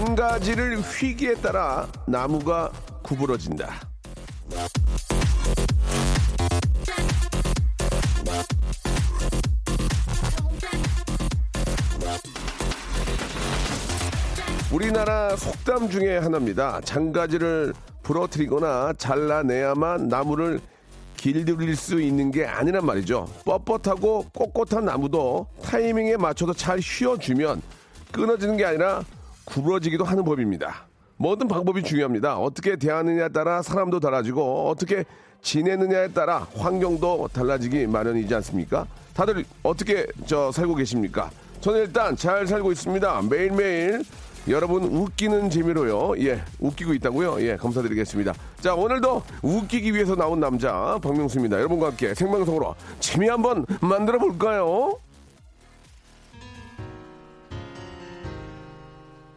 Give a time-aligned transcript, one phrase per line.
[0.00, 2.72] 잔가지를 휘기에 따라 나무가
[3.02, 3.82] 구부러진다.
[14.72, 16.80] 우리나라 속담 중에 하나입니다.
[16.80, 20.60] 장가지를 부러뜨리거나 잘라내야만 나무를
[21.18, 23.28] 길들일 수 있는 게 아니란 말이죠.
[23.44, 27.60] 뻣뻣하고 꼿꼿한 나무도 타이밍에 맞춰서 잘 휘어주면
[28.12, 29.04] 끊어지는 게 아니라
[29.50, 30.86] 굽어지기도 하는 법입니다.
[31.16, 32.38] 모든 방법이 중요합니다.
[32.38, 35.04] 어떻게 대하느냐에 따라 사람도 달라지고 어떻게
[35.42, 38.86] 지내느냐에 따라 환경도 달라지기 마련이지 않습니까?
[39.14, 41.30] 다들 어떻게 저 살고 계십니까?
[41.60, 43.22] 저는 일단 잘 살고 있습니다.
[43.28, 44.02] 매일매일
[44.48, 46.14] 여러분 웃기는 재미로요.
[46.24, 47.42] 예, 웃기고 있다고요.
[47.42, 48.32] 예, 감사드리겠습니다.
[48.60, 51.58] 자, 오늘도 웃기기 위해서 나온 남자 박명수입니다.
[51.58, 54.98] 여러분과 함께 생방송으로 재미 한번 만들어 볼까요?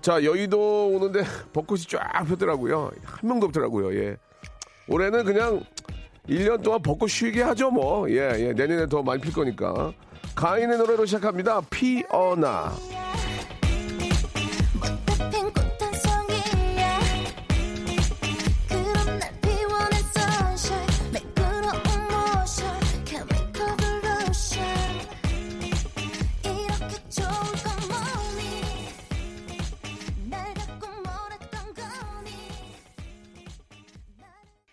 [0.03, 1.23] 자, 여의도 오는데
[1.53, 2.91] 벚꽃이 쫙 폈더라고요.
[3.05, 3.95] 한 명도 없더라고요.
[3.95, 4.17] 예.
[4.89, 5.63] 올해는 그냥
[6.27, 8.09] 1년 동안 벚꽃 쉬게 하죠, 뭐.
[8.09, 8.51] 예, 예.
[8.51, 9.93] 내년에 더 많이 필 거니까.
[10.35, 11.61] 가인의 노래로 시작합니다.
[11.69, 12.73] 피어나.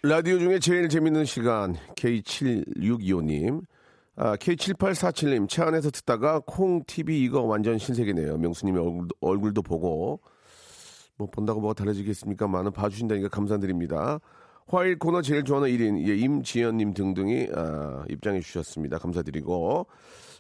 [0.02, 3.60] 라디오 중에 제일 재밌는 시간 K7625님.
[4.16, 8.38] 아, K7847님 차 안에서 듣다가 콩 TV 이거 완전 신세계네요.
[8.38, 10.20] 명수님의 얼굴도, 얼굴도 보고.
[11.18, 12.48] 뭐 본다고 뭐가 달라지겠습니까?
[12.48, 14.20] 많은 봐주신다니까 감사드립니다.
[14.68, 18.98] 화일 코너 제일 좋아하는 1인 예, 임지연님 등등이 아, 입장해 주셨습니다.
[18.98, 19.86] 감사드리고.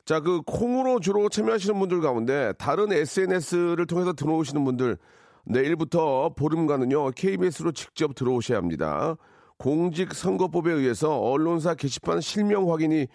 [0.06, 4.96] 자 그 콩으로 주로 참여하시는 분들 가운데 다른 SNS를 통해서 들어오시는 분들
[5.44, 9.16] 내일부터 보름간은요 KBS로 직접 들어오셔야 합니다.
[9.60, 13.06] 공직선거법에 의해서 언론사 게시판 실명 확인이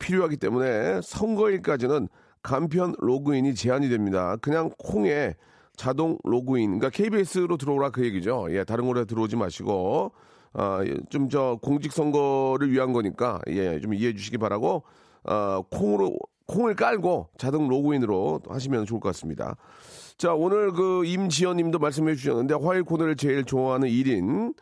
[0.00, 2.08] 필요하기 때문에 선거일까지는
[2.42, 4.36] 간편 로그인이 제한이 됩니다.
[4.40, 5.36] 그냥 콩에
[5.76, 8.48] 자동 로그인, 그러니까 KBS로 들어오라 그 얘기죠.
[8.50, 10.12] 예, 다른 곳에 들어오지 마시고
[10.54, 14.82] 아, 좀 저 공직선거를 위한 거니까 예, 좀 이해해 주시기 바라고
[15.22, 19.56] 아, 콩으로 콩을 깔고 자동 로그인으로 하시면 좋을 것 같습니다.
[20.18, 24.52] 자, 오늘 그 임지연 님도 말씀해 주셨는데 화일 코너를 제일 좋아하는 1인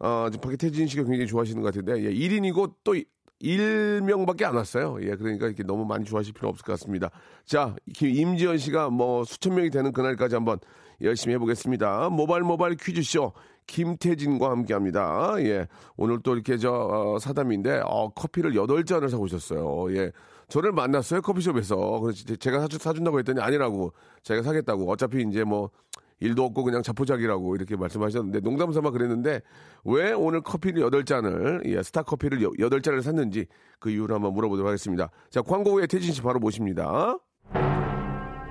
[0.00, 2.94] 어, 지금 밖에 태진 씨가 굉장히 좋아하시는 것 같은데 예, 1인이고 또
[3.42, 4.96] 1명밖에 안 왔어요.
[5.02, 7.10] 예, 그러니까 이렇게 너무 많이 좋아하실 필요 없을 것 같습니다.
[7.44, 10.58] 자, 기- 임지연 씨가 뭐 수천 명이 되는 그날까지 한번
[11.02, 12.08] 열심히 해보겠습니다.
[12.10, 13.32] 모발 모발 퀴즈쇼
[13.66, 15.34] 김태진과 함께합니다.
[15.40, 15.66] 예,
[15.96, 19.94] 오늘 또 이렇게 저 어, 사담인데 어, 커피를 여덟 잔을 사고 오셨어요.
[19.96, 20.12] 예,
[20.48, 22.00] 저를 만났어요 커피숍에서.
[22.00, 24.90] 그래서 제- 제가 사주, 사준다고 했더니 아니라고 제가 사겠다고.
[24.90, 25.70] 어차피 이제 뭐
[26.20, 29.40] 일도 없고 그냥 자포자기라고 이렇게 말씀하셨는데 농담 삼아 그랬는데
[29.84, 33.46] 왜 오늘 커피를 여덟 잔을 예, 스타 커피를 여- 여덟 잔을 샀는지
[33.80, 35.10] 그 이유를 한번 물어보도록 하겠습니다.
[35.30, 37.16] 자, 광고 후에 태진 씨 바로 모십니다.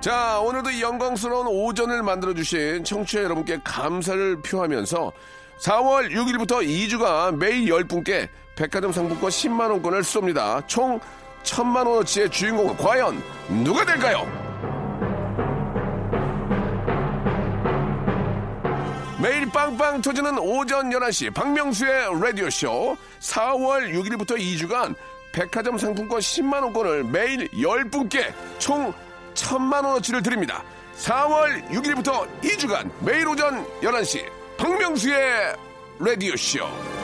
[0.00, 5.10] 자, 오늘도 이 영광스러운 오전을 만들어 주신 청취자 여러분께 감사를 표하면서
[5.60, 10.62] 4월 6일부터 2주간 매일 10분께 백화점 상품권 10만 원권을 쏩니다.
[10.68, 11.00] 총
[11.42, 13.16] 1000만 원어치의 주인공은 과연
[13.64, 14.53] 누가 될까요?
[19.24, 24.94] 매일 빵빵 터지는 오전 11시 박명수의 라디오쇼 4월 6일부터 2주간
[25.32, 28.92] 백화점 상품권 10만원권을 매일 10분께 총
[29.32, 30.62] 1000만원어치를 드립니다.
[30.98, 34.26] 4월 6일부터 2주간 매일 오전 11시
[34.58, 35.56] 박명수의
[36.00, 37.03] 라디오쇼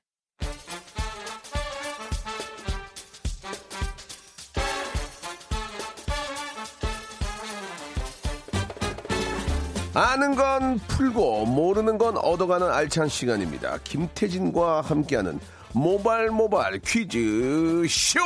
[9.93, 13.77] 아는 건 풀고 모르는 건 얻어가는 알찬 시간입니다.
[13.83, 15.39] 김태진과 함께하는
[15.73, 18.19] 모발 모발 퀴즈 쇼.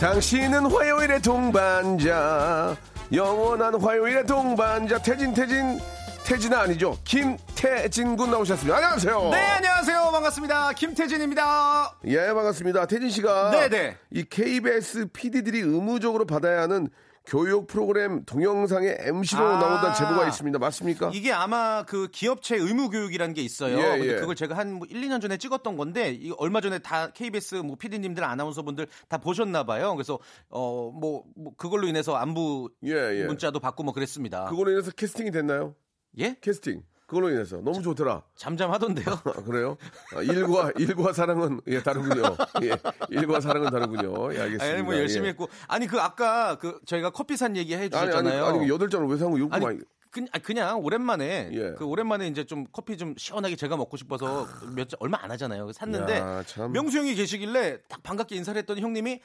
[0.00, 2.76] 당신은 화요일의 동반자,
[3.12, 5.80] 영원한 화요일의 동반자 태진 태진
[6.28, 6.94] 태진아 아니죠?
[7.04, 8.76] 김태진 군 나오셨습니다.
[8.76, 9.30] 안녕하세요.
[9.30, 10.10] 네, 안녕하세요.
[10.12, 10.74] 반갑습니다.
[10.74, 12.00] 김태진입니다.
[12.04, 12.84] 예, 반갑습니다.
[12.84, 13.96] 태진 씨가 네네.
[14.10, 16.90] 이 KBS PD들이 의무적으로 받아야 하는
[17.24, 19.58] 교육 프로그램 동영상의 MC로 아.
[19.58, 20.58] 나온다는 제보가 있습니다.
[20.58, 21.12] 맞습니까?
[21.14, 23.78] 이게 아마 그 기업체 의무 교육이라는 게 있어요.
[23.78, 24.16] 예, 근데 예.
[24.16, 28.22] 그걸 제가 한뭐 1, 2년 전에 찍었던 건데 이 얼마 전에 다 KBS 뭐 PD님들
[28.22, 29.94] 아나운서분들 다 보셨나 봐요.
[29.94, 30.18] 그래서
[30.50, 33.24] 어뭐 뭐 그걸로 인해서 안부 예, 예.
[33.24, 34.44] 문자도 받고 뭐 그랬습니다.
[34.44, 35.74] 그걸로 인해서 캐스팅이 됐나요?
[36.18, 36.36] 예?
[36.40, 36.82] 캐스팅.
[37.06, 38.22] 그걸로 인해서 너무 좋더라.
[38.36, 39.06] 잠잠하던데요.
[39.24, 39.78] 아, 그래요?
[40.14, 42.36] 아, 일과 일과 사랑은 예 다르군요.
[42.62, 42.76] 예,
[43.08, 44.34] 일과 사랑은 다르군요.
[44.34, 44.64] 예, 알겠습니다.
[44.66, 45.30] 아니 뭐 열심히 예.
[45.30, 48.44] 했고 아니 그 아까 그 저희가 커피 산 얘기 해 아니 주셨잖아요.
[48.44, 49.78] 아니 여덟 잔을 왜 사고 욕구 많이
[50.10, 51.72] 그, 아, 그냥 오랜만에 예.
[51.78, 55.72] 그 오랜만에 이제 좀 커피 좀 시원하게 제가 먹고 싶어서 몇잔 얼마 안 하잖아요.
[55.72, 56.72] 샀는데 야, 참.
[56.72, 59.20] 명수 형이 계시길래 딱 반갑게 인사를 했더니 형님이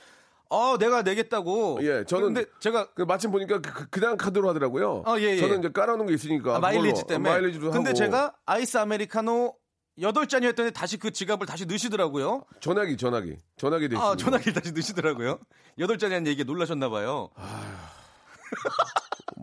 [0.50, 1.80] 어 내가 내겠다고.
[1.82, 5.04] 예, 저는 근데 제가 그 마침 보니까 그, 그, 냥 카드로 하더라고요.
[5.06, 5.38] 어, 예, 예.
[5.38, 7.30] 저는 이제 깔아놓은 게 있으니까 아, 마일리지 때문에.
[7.30, 9.56] 마일리지도 근데 하고 제가 아이스 아메리카노
[10.02, 12.44] 여덟 잔이 했더니 다시 그 지갑을 다시 넣으시더라고요.
[12.60, 14.04] 전화기 전화기 전화기 돼 있습니다.
[14.06, 15.40] 아, 전화기를 다시 넣으시더라고요.
[15.80, 17.30] 여덟 잔이라는 얘기에 놀라셨나 봐요.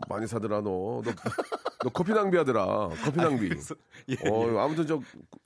[0.07, 1.01] 많이 사더라 너.
[1.03, 1.11] 너,
[1.83, 2.65] 너 커피 낭비하더라.
[3.03, 3.49] 커피 낭비.
[3.49, 3.75] 그래서-
[4.09, 5.01] 예, 어, 아무튼 저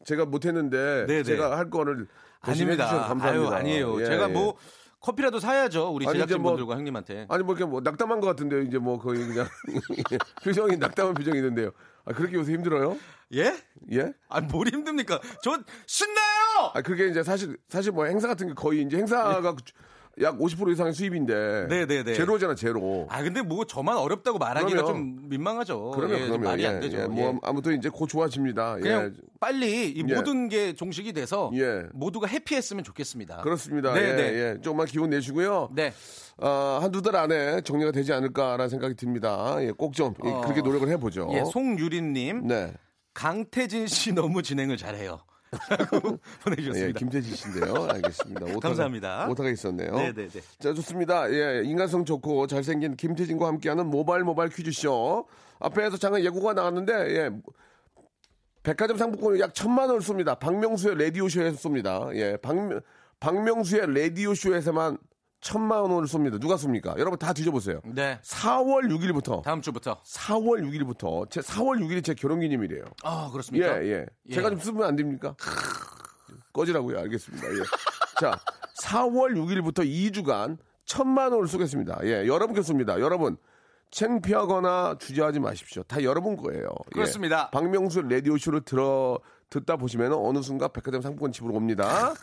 [0.05, 1.23] 제가 못했는데 네, 네.
[1.23, 2.07] 제가 할 거를
[2.41, 2.85] 아닙니다.
[3.07, 3.27] 감사합니다.
[3.29, 4.01] 아유, 아니에요.
[4.01, 4.33] 예, 제가 예.
[5.05, 5.93] 뭐 커피라도 사야죠.
[5.93, 7.27] 우리 이제 제작진분들과 뭐- 형님한테.
[7.29, 9.47] 아니 뭐 이렇게 뭐 낙담한 것 같은데 이제 뭐 거의 그냥
[10.43, 11.71] 표정이 낙담한 표정이 있는데요.
[12.05, 12.97] 아 그렇게 요새 힘들어요?
[13.33, 13.55] 예?
[13.91, 14.13] 예?
[14.29, 15.19] 아, 뭘 힘듭니까?
[15.43, 16.71] 전 신나요!
[16.73, 19.55] 아 그게 이제 사실 사실 뭐 행사 같은 게 거의 이제 행사가
[20.21, 22.13] 약 50% 이상의 수입인데 네, 네, 네.
[22.13, 23.05] 제로잖아 제로.
[23.09, 24.87] 아, 근데 뭐 저만 어렵다고 말하기가 그럼요.
[24.87, 25.91] 좀 민망하죠.
[25.91, 26.99] 그러면 예, 좀 그러면 말이 예, 안 되죠.
[26.99, 27.39] 예, 뭐 예.
[27.43, 28.77] 아무튼 이제 곧 좋아집니다.
[28.77, 29.21] 그냥 예.
[29.39, 30.15] 빨리 이 예.
[30.15, 31.83] 모든 게 종식이 돼서 예.
[31.93, 33.41] 모두가 해피했으면 좋겠습니다.
[33.41, 33.93] 그렇습니다.
[33.93, 34.23] 네, 예, 네.
[34.33, 34.61] 예.
[34.61, 35.69] 조금만 기운 내시고요.
[35.73, 35.93] 네.
[36.37, 39.57] 어, 한두 달 안에 정리가 되지 않을까라는 생각이 듭니다.
[39.59, 40.41] 예, 꼭좀 어.
[40.41, 41.29] 그렇게 노력을 해보죠.
[41.33, 42.73] 예, 송유린님, 네.
[43.13, 45.19] 강태진 씨 너무 진행을 잘해요.
[45.69, 46.99] 라고 예, 보내주셨습니다.
[46.99, 47.87] 김태진 씨인데요.
[47.91, 48.45] 알겠습니다.
[48.45, 49.27] 오타가, 감사합니다.
[49.29, 49.91] 오타가 있었네요.
[49.95, 50.29] 네네네.
[50.59, 51.31] 자, 좋습니다.
[51.31, 55.27] 예, 인간성 좋고 잘생긴 김태진과 함께하는 모바일 모바일 퀴즈쇼.
[55.59, 57.31] 앞에서 잠깐 예고가 나왔는데, 예.
[58.63, 60.39] 백화점 상품권을 약 천만 원을 쏩니다.
[60.39, 62.13] 박명수의 라디오쇼에서 쏩니다.
[62.15, 62.55] 예, 박,
[63.19, 64.97] 박명수의 라디오쇼에서만
[65.45, 66.39] 천만 원을 쏩니다.
[66.39, 66.97] 누가 쏩니까?
[66.97, 67.79] 여러분 다 뒤져보세요.
[67.85, 68.19] 네.
[68.23, 69.43] 4월 6일부터.
[69.43, 70.01] 다음 주부터.
[70.01, 71.29] 4월 6일부터.
[71.29, 72.83] 제 4월 6일이 제 결혼 기념일이에요.
[73.03, 73.85] 아, 예, 그렇습니까?
[73.85, 74.07] 예.
[74.27, 74.33] 예.
[74.33, 75.35] 제가 좀 쓰면 안 됩니까?
[76.51, 76.97] 꺼지라고요.
[76.97, 77.47] 알겠습니다.
[77.47, 77.59] 예.
[78.19, 78.39] 자,
[78.81, 81.99] 4월 6일부터 2주간 천만 원을 쏘겠습니다.
[82.05, 82.99] 예, 여러분께 쏩니다.
[82.99, 83.37] 여러분.
[83.91, 85.83] 창피하거나 주저하지 마십시오.
[85.83, 86.63] 다 여러분 거예요.
[86.63, 86.93] 예.
[86.95, 87.51] 그렇습니다.
[87.51, 89.19] 박명수 라디오쇼를 들어
[89.51, 92.15] 듣다 보시면 어느 순간 백화점 상품권 집으로 옵니다.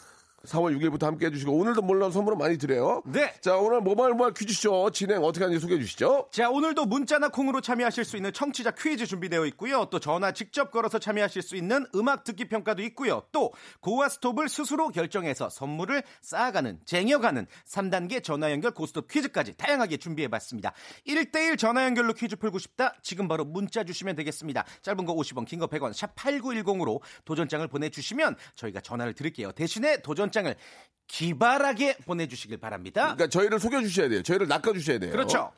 [0.44, 3.02] 4월 6일부터 함께 해주시고 오늘도 물론 선물을 많이 드려요.
[3.06, 3.32] 네.
[3.40, 6.28] 자 오늘 모바일 모바일 퀴즈쇼 진행 어떻게 하는지 소개해 주시죠.
[6.32, 9.86] 자, 오늘도 문자나 콩으로 참여하실 수 있는 청취자 퀴즈 준비되어 있고요.
[9.90, 13.22] 또 전화 직접 걸어서 참여하실 수 있는 음악 듣기 평가도 있고요.
[13.30, 20.28] 또 고와 스톱을 스스로 결정해서 선물을 쌓아가는, 쟁여가는 3단계 전화 연결 고스톱 퀴즈까지 다양하게 준비해
[20.28, 20.72] 봤습니다.
[21.06, 22.94] 1대1 전화 연결로 퀴즈 풀고 싶다?
[23.02, 24.64] 지금 바로 문자 주시면 되겠습니다.
[24.82, 29.52] 짧은 거 50원, 긴 거 100원, 샵 8910으로 도전장을 보내주시면 저희가 전화를 드릴게요.
[29.52, 30.54] 대신에 도전 장을
[31.06, 33.14] 기발하게 보내주시길 바랍니다.
[33.14, 34.22] 그러니까 저희를 속여 주셔야 돼요.
[34.22, 35.12] 저희를 낚아 주셔야 돼요.
[35.12, 35.52] 그렇죠.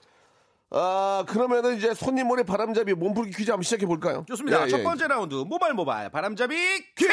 [0.70, 4.24] 아, 그러면은 이제 손님 몰래 바람잡이 몸풀기 퀴즈 한번 시작해 볼까요?
[4.28, 4.64] 좋습니다.
[4.64, 4.82] 예, 첫 예.
[4.82, 6.56] 번째 라운드 모바일 모바일 바람잡이
[6.96, 7.10] 퀴즈.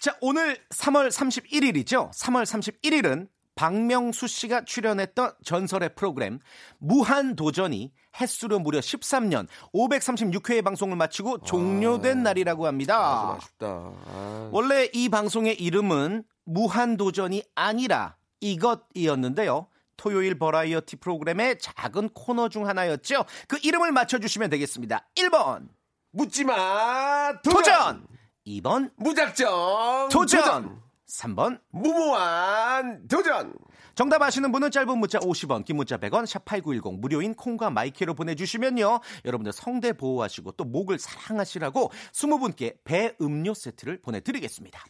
[0.00, 2.10] 자, 오늘 3월 31일이죠.
[2.10, 6.38] 3월 31일은 박명수 씨가 출연했던 전설의 프로그램
[6.78, 13.36] 무한 도전이 횟수로 무려 13년 536회의 방송을 마치고 종료된 날이라고 아, 좀 합니다.
[13.36, 13.66] 아쉽다.
[13.66, 19.68] 아, 원래 이 방송의 이름은 무한 도전이 아니라 이것이었는데요.
[19.96, 23.24] 토요일 버라이어티 프로그램의 작은 코너 중 하나였죠.
[23.46, 25.06] 그 이름을 맞춰주시면 되겠습니다.
[25.14, 25.68] 1번
[26.10, 27.40] 묻지 마.
[27.42, 28.06] 도전
[28.46, 30.08] 2번 무작정.
[30.10, 30.81] 도전
[31.12, 33.52] 3번 무모한 도전.
[33.94, 39.52] 정답 아시는 분은 짧은 문자 50원 긴 문자 100원 샵8910 무료인 콩과 마이크로 보내주시면요 여러분들
[39.52, 44.80] 성대 보호하시고 또 목을 사랑하시라고 20분께 배 음료 세트를 보내드리겠습니다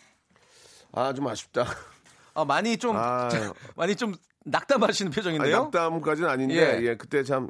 [0.93, 1.65] 아, 좀 아쉽다.
[2.35, 3.29] 어, 많이 좀 아.
[3.75, 4.15] 많이 좀
[4.45, 6.83] 낙담하시는 아, 표정인데요 약담까지는 아닌데, 예.
[6.83, 6.97] 예.
[6.97, 7.49] 그때 참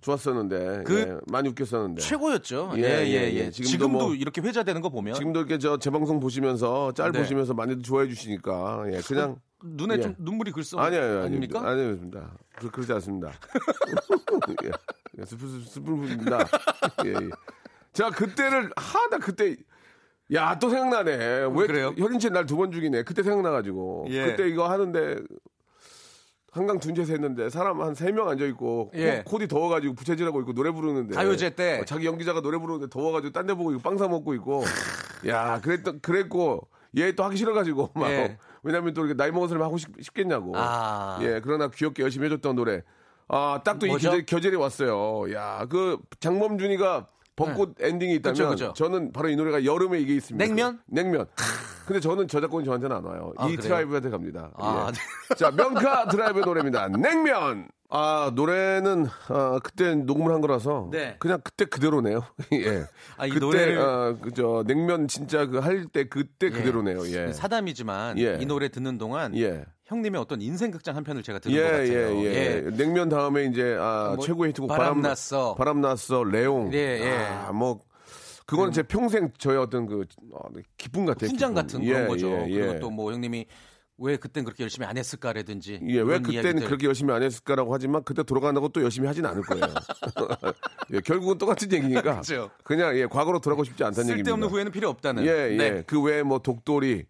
[0.00, 2.00] 좋았었는데, 그 예, 많이 웃겼었는데.
[2.00, 2.72] 최고였죠.
[2.76, 3.34] 예, 예, 예, 예, 예.
[3.46, 3.50] 예.
[3.50, 7.18] 지금도 지금도, 뭐- 이렇게 회자되는 거 보면 지금도 이렇게 저 재방송 보시면서 짤 네.
[7.18, 10.00] 보시면서 많이들 좋아해 주시니까 예 그냥 눈에 예.
[10.00, 11.24] 좀 눈물이 글썽 아니, 아니, 아니.
[11.26, 11.60] 아닙니까?
[11.68, 12.32] 아닙니다.
[12.54, 13.32] 그, 그렇지 않습니다.
[14.64, 14.70] 예.
[15.84, 16.38] 분입니다.
[17.04, 17.30] 예, 예.
[17.92, 19.56] 자, 그때를, 하나 그때,
[20.32, 21.16] 야, 또 생각나네.
[21.52, 21.92] 왜, 그래요?
[21.96, 23.02] 현인치 날두 번 죽이네.
[23.02, 24.06] 그때 생각나가지고.
[24.10, 24.26] 예.
[24.26, 25.16] 그때 이거 하는데,
[26.58, 29.22] 한강 둔재에서 했는데, 사람 한 세 명 앉아 있고, 예.
[29.24, 31.14] 코, 이 더워가지고 부채질하고 있고, 노래 부르는데.
[31.14, 31.80] 가요제 때.
[31.80, 34.64] 어, 자기 연기자가 노래 부르는데 더워가지고 딴 데 보고 있고, 빵사 먹고 있고.
[35.26, 38.10] 야, 그랬던, 그랬고, 얘 또 하기 싫어가지고, 막.
[38.10, 38.36] 예.
[38.62, 40.52] 왜냐면 또 이렇게 나이 먹은 사람이 하고 싶, 싶겠냐고.
[40.56, 41.18] 아.
[41.22, 42.82] 예, 그러나 귀엽게 열심히 해줬던 노래.
[43.28, 44.10] 아, 딱 또 이 뭐죠?
[44.10, 45.32] 계절, 계절이 왔어요.
[45.34, 47.06] 야, 그 장범준이가
[47.38, 48.44] 벚꽃 엔딩이 있다면 네.
[48.44, 48.72] 그쵸, 그쵸.
[48.74, 50.44] 저는 바로 이 노래가 여름에 이게 있습니다.
[50.44, 50.78] 냉면?
[50.78, 51.26] 그, 냉면.
[51.86, 53.32] 근데 저는 저작권이 저한테는 안 와요.
[53.36, 53.62] 아, 이 그래요?
[53.62, 54.50] 드라이브한테 갑니다.
[54.56, 54.90] 아,
[55.30, 55.34] 예.
[55.34, 56.88] 자, 명카 드라이브 노래입니다.
[56.88, 57.68] 냉면.
[57.90, 61.16] 아, 노래는 아, 그때 녹음을 한 거라서 네.
[61.18, 62.22] 그냥 그때 그대로네요.
[62.52, 62.84] 예.
[63.16, 67.06] 아, 이 그때 노래를- 아, 그저 냉면 진짜 그 할 때 그때 그대로네요.
[67.08, 67.32] 예.
[67.32, 68.36] 사담이지만 예.
[68.40, 69.64] 이 노래 듣는 동안 예.
[69.86, 72.16] 형님의 어떤 인생 극장 한 편을 제가 듣는 예, 것 같아요.
[72.24, 72.24] 예,
[72.66, 75.54] 예, 냉면 다음에 이제 아, 뭐, 최고의 히트곡 바람 났어.
[75.54, 76.24] 바람 났어.
[76.24, 76.74] 레옹.
[76.74, 77.16] 예, 예.
[77.46, 77.80] 아, 뭐
[78.44, 80.40] 그건 제 평생 저의 어떤 그 어,
[80.76, 81.30] 기쁨 같아요.
[81.30, 81.54] 훈장 기쁨.
[81.54, 82.28] 같은 예, 그런 거죠.
[82.32, 82.60] 예, 예.
[82.66, 83.46] 그리고 또 뭐 형님이
[83.98, 86.66] 왜 그땐 그렇게 열심히 안 했을까라든지 예, 왜 그때는 이야기들.
[86.66, 89.64] 그렇게 열심히 안 했을까라고 하지만 그때 돌아간다고 또 열심히 하진 않을 거예요.
[90.94, 92.50] 예, 결국은 똑같은 얘기니까 그죠.
[92.62, 94.28] 그냥 예, 과거로 돌아가고 싶지 않다는 얘기입니다.
[94.30, 95.24] 쓸데없는 후회는 필요 없다는.
[95.24, 95.56] 예, 예.
[95.56, 95.70] 네.
[95.70, 95.82] 음.
[95.86, 97.04] 그 외에 뭐 독돌이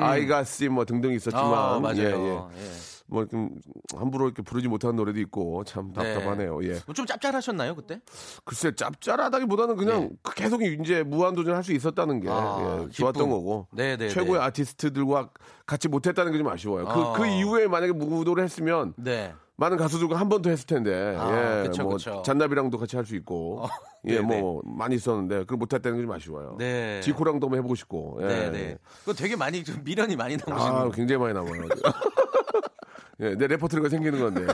[0.00, 1.98] 아이가씨 뭐 등등 있었지만 아, 맞아요.
[1.98, 2.64] 예, 예.
[2.64, 2.70] 예.
[3.08, 3.50] 뭐좀
[3.96, 6.58] 함부로 이렇게 부르지 못하는 노래도 있고 참 답답하네요.
[6.64, 6.80] 예.
[6.86, 8.00] 뭐좀 짭짤하셨나요 그때?
[8.44, 12.32] 글쎄 짭짤하다기보다는 그냥 그 계속 이제 무한도전 할 수 있었다는 게 네.
[12.34, 13.30] 아, 예, 좋았던 기쁨.
[13.30, 14.46] 거고 네, 네, 최고의 네.
[14.46, 15.30] 아티스트들과
[15.66, 16.88] 같이 못했다는 게 좀 아쉬워요.
[16.88, 17.12] 아.
[17.12, 19.32] 그, 그 이후에 만약에 무도를 했으면 네.
[19.58, 22.22] 많은 가수들과 한 번 더 했을 텐데 아, 예, 그쵸, 뭐 그쵸.
[22.26, 23.68] 잔나비랑도 같이 할 수 있고 어,
[24.06, 26.56] 예, 네, 뭐 많이 있었는데 그걸 못 했다는 게 좀 아쉬워요.
[26.58, 27.00] 네.
[27.02, 28.26] 지코랑도 한번 해보고 싶고 예.
[28.26, 28.78] 네, 네.
[29.00, 30.92] 그거 되게 많이 좀 미련이 많이 아, 나오시는.
[30.92, 31.68] 굉장히 많이 남아요.
[33.20, 34.46] 예, 내 레퍼토리가 생기는 건데.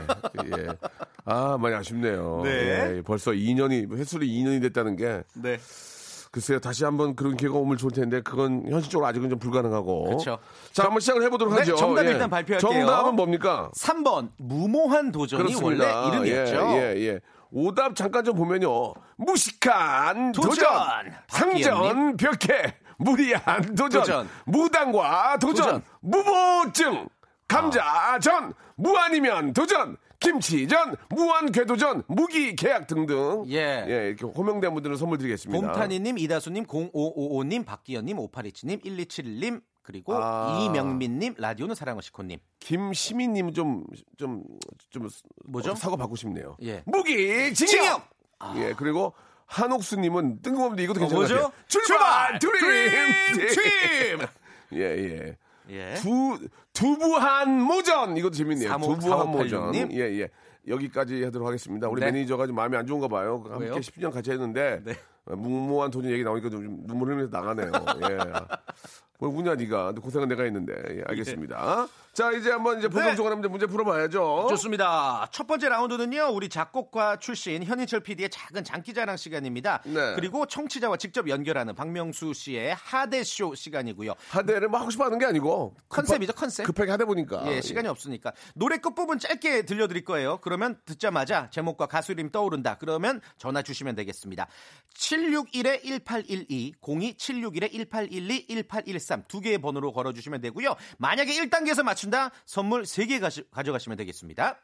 [0.45, 0.67] 예.
[1.25, 2.41] 아, 많이 아쉽네요.
[2.43, 2.49] 네.
[2.97, 5.57] 예, 벌써 2년이, 횟수로 2년이 됐다는 게, 네.
[6.33, 10.17] 글쎄요, 다시 한번 그런 기회가 오면 좋을 텐데, 그건 현실적으로 아직은 좀 불가능하고.
[10.17, 10.39] 그쵸.
[10.71, 11.75] 자, 한번 시작을 해보도록 네, 하죠.
[11.75, 12.09] 정답 예.
[12.09, 12.71] 일단 발표할게요.
[12.71, 13.69] 정답은 뭡니까?
[13.77, 16.01] 3번 무모한 도전이 그렇습니다.
[16.01, 16.55] 원래 이름이었죠.
[16.71, 17.19] 예, 예, 예.
[17.51, 18.95] 오답 잠깐 좀 보면요.
[19.15, 20.71] 무식한 도전, 도전!
[21.27, 24.29] 상전 벽해, 무리한 도전, 도전.
[24.47, 25.83] 무당과 도전, 도전.
[26.01, 27.07] 무보증,
[27.47, 33.43] 감자전, 무아니면 도전, 김치전, 무한궤도전, 무기계약 등등.
[33.49, 33.85] 예.
[33.87, 35.67] 이렇게 호명된 분들은 선물 드리겠습니다.
[35.67, 40.59] 봄타니님, 이다수님, 0555님, 박기현님, 5827님, 1271님, 그리고 아.
[40.61, 42.39] 이명민님, 라디오는 사랑을 시코님.
[42.59, 43.83] 김시민님 좀,
[44.17, 44.43] 좀,
[44.89, 45.09] 좀.
[45.45, 45.71] 뭐죠?
[45.71, 46.55] 어, 사과 받고 싶네요.
[46.63, 46.83] 예.
[46.85, 47.57] 무기, 징역!
[47.71, 48.13] 징역!
[48.57, 49.13] 예, 그리고
[49.45, 51.27] 한옥수님은 뜬금없는데 이것도 어, 괜찮아요.
[51.27, 51.51] 뭐죠?
[51.67, 52.39] 출발!
[52.39, 52.59] 출발!
[52.59, 53.47] 드림!
[53.49, 54.27] 드림!
[54.73, 55.37] 예, 예.
[55.69, 55.93] 예.
[55.95, 56.39] 두,
[56.73, 58.17] 두부한 모전!
[58.17, 58.69] 이것도 재밌네요.
[58.71, 59.49] 삼오- 두부한 모전.
[59.71, 59.91] 삼오팔육님.
[59.93, 60.29] 예, 예.
[60.67, 61.87] 여기까지 하도록 하겠습니다.
[61.89, 62.11] 우리 네.
[62.11, 63.43] 매니저가 좀 마음이 안 좋은가 봐요.
[63.49, 63.75] 함께 왜요?
[63.75, 64.81] 10년 같이 했는데.
[64.83, 64.93] 네.
[65.25, 67.71] 무모한 도전 얘기 나오니까 좀 눈물 흘리면서 나가네요.
[68.09, 68.17] 예.
[69.19, 69.93] 뭘 우냐, 니가.
[69.93, 70.73] 고생은 내가 했는데.
[70.89, 71.87] 예, 알겠습니다.
[72.13, 74.45] 자, 이제 한번 이제 본격적으로 한번 문제 풀어봐야죠.
[74.49, 75.27] 좋습니다.
[75.31, 79.81] 첫 번째 라운드는요, 우리 작곡가 출신 현인철 PD의 작은 장기자랑 시간입니다.
[79.85, 80.13] 네.
[80.15, 84.13] 그리고 청취자와 직접 연결하는 박명수 씨의 하대 쇼 시간이고요.
[84.29, 85.75] 하대를 뭐 하고 싶어 하는 게 아니고.
[85.89, 86.67] 컨셉이죠, 컨셉.
[86.67, 87.51] 급하게 하다 보니까.
[87.51, 88.31] 예, 시간이 없으니까.
[88.53, 90.37] 노래 끝 부분 짧게 들려드릴 거예요.
[90.41, 92.77] 그러면 듣자마자 제목과 가수 이름 떠오른다.
[92.79, 94.45] 그러면 전화 주시면 되겠습니다.
[94.95, 98.45] 761-1812, 02-761-1812,
[99.03, 100.75] 1813 두 개의 번호로 걸어주시면 되고요.
[100.97, 103.19] 만약에 1단계에서 맞춘다, 선물 3개
[103.51, 104.57] 가져가시면 되겠습니다.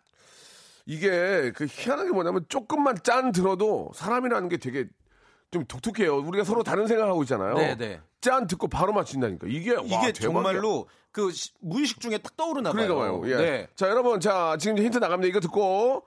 [0.85, 4.87] 이게 그 희한한 게 뭐냐면 조금만 짠 들어도 사람이라는 게 되게
[5.51, 6.17] 좀 독특해요.
[6.17, 7.55] 우리가 서로 다른 생각하고 있잖아요.
[7.55, 8.01] 네, 네.
[8.21, 9.47] 짠 듣고 바로 맞춘다니까.
[9.49, 10.13] 이게 와, 이게 대박이야.
[10.21, 12.87] 정말로 그 시- 무의식 중에 딱 떠오르나 봐요.
[12.87, 13.21] 그러니까 봐요.
[13.31, 13.35] 예.
[13.37, 13.67] 네.
[13.75, 15.27] 자, 여러분, 자, 지금 힌트 나갑니다.
[15.29, 16.05] 이거 듣고,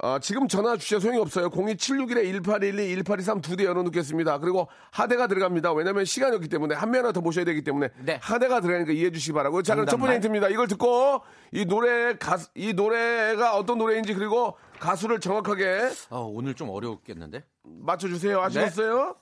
[0.00, 1.48] 아, 지금 전화 주셔 소용이 없어요.
[1.50, 4.38] 02761-1812, 1823 두 대 열어놓겠습니다.
[4.38, 5.72] 그리고 하대가 들어갑니다.
[5.72, 8.18] 왜냐면 시간이 없기 때문에 한 명이나 더 모셔야 되기 때문에 네.
[8.20, 9.62] 하대가 들어가니까 이해해 주시기 바라고.
[9.62, 10.14] 자, 그럼 첫 번째.
[10.16, 10.48] 힌트입니다.
[10.48, 11.20] 이걸 듣고
[11.52, 17.44] 이 노래 가수, 이 노래가 어떤 노래인지 그리고 가수를 정확하게 어, 오늘 좀 어려웠겠는데?
[17.62, 18.38] 맞춰 주세요.
[18.40, 18.44] 네.
[18.46, 19.14] 아시겠어요?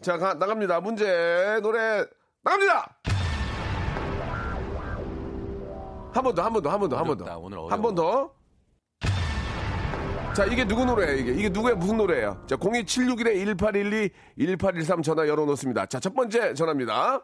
[0.00, 0.80] 자, 가- 나갑니다.
[0.80, 2.04] 문제, 노래,
[2.42, 2.96] 나갑니다!
[6.12, 7.18] 한 번 더, 한 번 더, 한 번 더, 한 번.
[7.18, 7.66] 더.
[7.68, 8.39] 한 번 더.
[10.40, 11.32] 자, 이게 누구 노래예요, 이게?
[11.32, 12.46] 이게 누구의 무슨 노래예요?
[12.46, 15.84] 자, 02761-1812, 1813 전화 열어놓습니다.
[15.84, 17.20] 자, 첫 번째 전화입니다.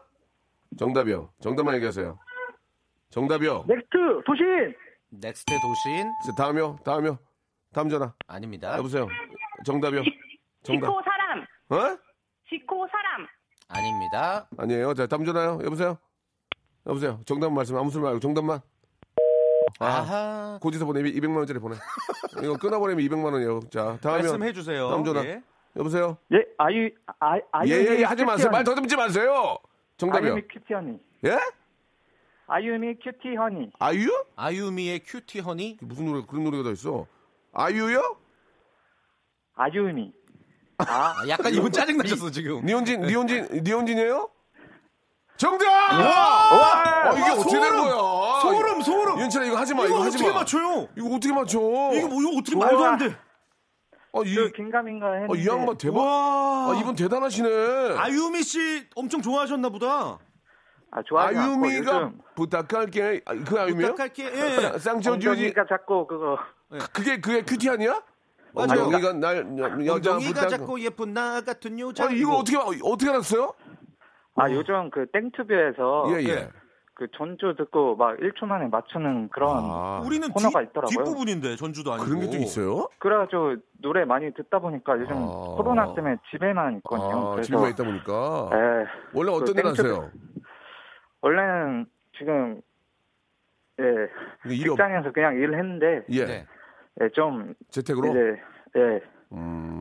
[0.77, 1.33] 정답이요.
[1.41, 2.19] 정답만 얘기하세요.
[3.09, 3.65] 정답이요.
[3.67, 4.45] 넥스트 도시인
[5.09, 7.17] 넥스트 도시인 자, 다음이요, 다음이요.
[7.73, 8.13] 다음 전화.
[8.27, 8.77] 아닙니다.
[8.77, 9.07] 여보세요.
[9.65, 10.03] 정답이요.
[10.61, 10.85] 정답.
[10.85, 11.97] 지코 사람, 어?
[12.47, 13.25] 지코 사람,
[13.67, 14.47] 아닙니다.
[14.59, 14.93] 아니에요.
[14.93, 15.61] 자, 다음 전화요.
[15.63, 15.97] 여보세요?
[16.85, 17.19] 여보세요.
[17.25, 18.59] 정답 말씀, 아무 소리 말고 정답만.
[19.79, 20.59] 아하.
[20.61, 21.75] 고지서 보내 200만 원짜리 보내.
[22.43, 23.59] 이거 끊어버리면 200만 원이에요.
[23.69, 24.89] 자 다음에 말씀해 주세요.
[24.89, 25.23] 다음 전화.
[25.25, 25.41] 예.
[25.75, 26.17] 여보세요.
[26.33, 27.69] 예, 아유, 아, 아유.
[27.71, 28.49] 예예예 하지 마세요.
[28.49, 29.57] 말 더듬지 마세요.
[29.97, 30.33] 정답이요.
[30.33, 30.99] 아유미 Cutie Honey.
[31.25, 31.37] 예?
[32.47, 33.71] 아유미 Cutie Honey.
[33.79, 34.07] 아유?
[34.35, 35.77] 아유미의 Cutie Honey.
[35.81, 37.05] 무슨 노래 그런 노래가 다 있어?
[37.53, 38.17] 아유요?
[39.55, 40.13] 아유미.
[40.79, 42.65] 아, 아, 약간 이분 짜증 나셨어 지금.
[42.65, 44.29] 니혼진 니혼진 니혼진이에요?
[45.37, 45.65] 정답!
[45.67, 47.11] 와!
[47.11, 48.41] 어, 이게 어떻게 된 거야?
[48.41, 49.19] 소름 소름.
[49.19, 49.85] 윤철아 이거 하지 마.
[49.85, 50.39] 이거 이거 하지 어떻게 마.
[50.39, 50.87] 맞춰요?
[50.97, 51.59] 이거 어떻게 맞춰?
[51.59, 52.65] 이거 뭐 이거 어떻게 좋아.
[52.65, 53.05] 말도 안 돼.
[54.13, 55.33] 아, 이, 그 긴가민가 했는데.
[55.33, 55.99] 아, 이 양반 대박.
[55.99, 56.71] 와.
[56.71, 57.49] 아, 이분 대단하시네.
[57.97, 60.17] 아유미 씨 엄청 좋아하셨나 보다.
[60.89, 63.21] 아, 좋아하지 아유미가 요즘 부탁할게.
[63.25, 63.91] 아, 그 아유미요?
[63.91, 64.23] 부탁할게.
[64.25, 64.79] 예.
[64.79, 65.27] 쌍꺼주지.
[65.29, 66.37] 엉덩이가 자꾸 그거
[66.93, 68.01] 그게 그게 큐티 아니야?
[68.53, 68.85] 맞아요.
[68.85, 70.49] 엉덩이가 날 여- 여자 엉덩이가 부탁.
[70.49, 72.05] 작고 예쁜 나 같은 여자.
[72.05, 73.53] 아니 이거 어떻게 어떻게 알았어요?
[74.37, 76.49] 아, 요즘 그 땡튜브에서 예 예.
[76.93, 81.03] 그 전주 듣고 막 1초 만에 맞추는 그런 아, 우리는 코너가 뒤, 있더라고요.
[81.05, 82.05] 뒷부분인데 전주도 아니고.
[82.07, 82.87] 그런 게 좀 있어요?
[82.99, 85.53] 그래가지고 노래 많이 듣다 보니까 요즘 아.
[85.57, 87.27] 코로나 때문에 집에만 있거든요.
[87.27, 88.49] 아, 그래서 집에만 있다 보니까.
[88.53, 90.11] 예, 원래 어떤 그일 땡튜브- 하세요?
[91.21, 91.85] 원래는
[92.17, 92.61] 지금
[93.79, 94.09] 예
[94.49, 96.25] 직장에서 그냥 일을 했는데 예.
[96.25, 96.45] 네.
[97.01, 98.07] 예, 좀 재택으로?
[98.09, 98.41] 이제
[98.77, 99.01] 예
[99.33, 99.76] 음.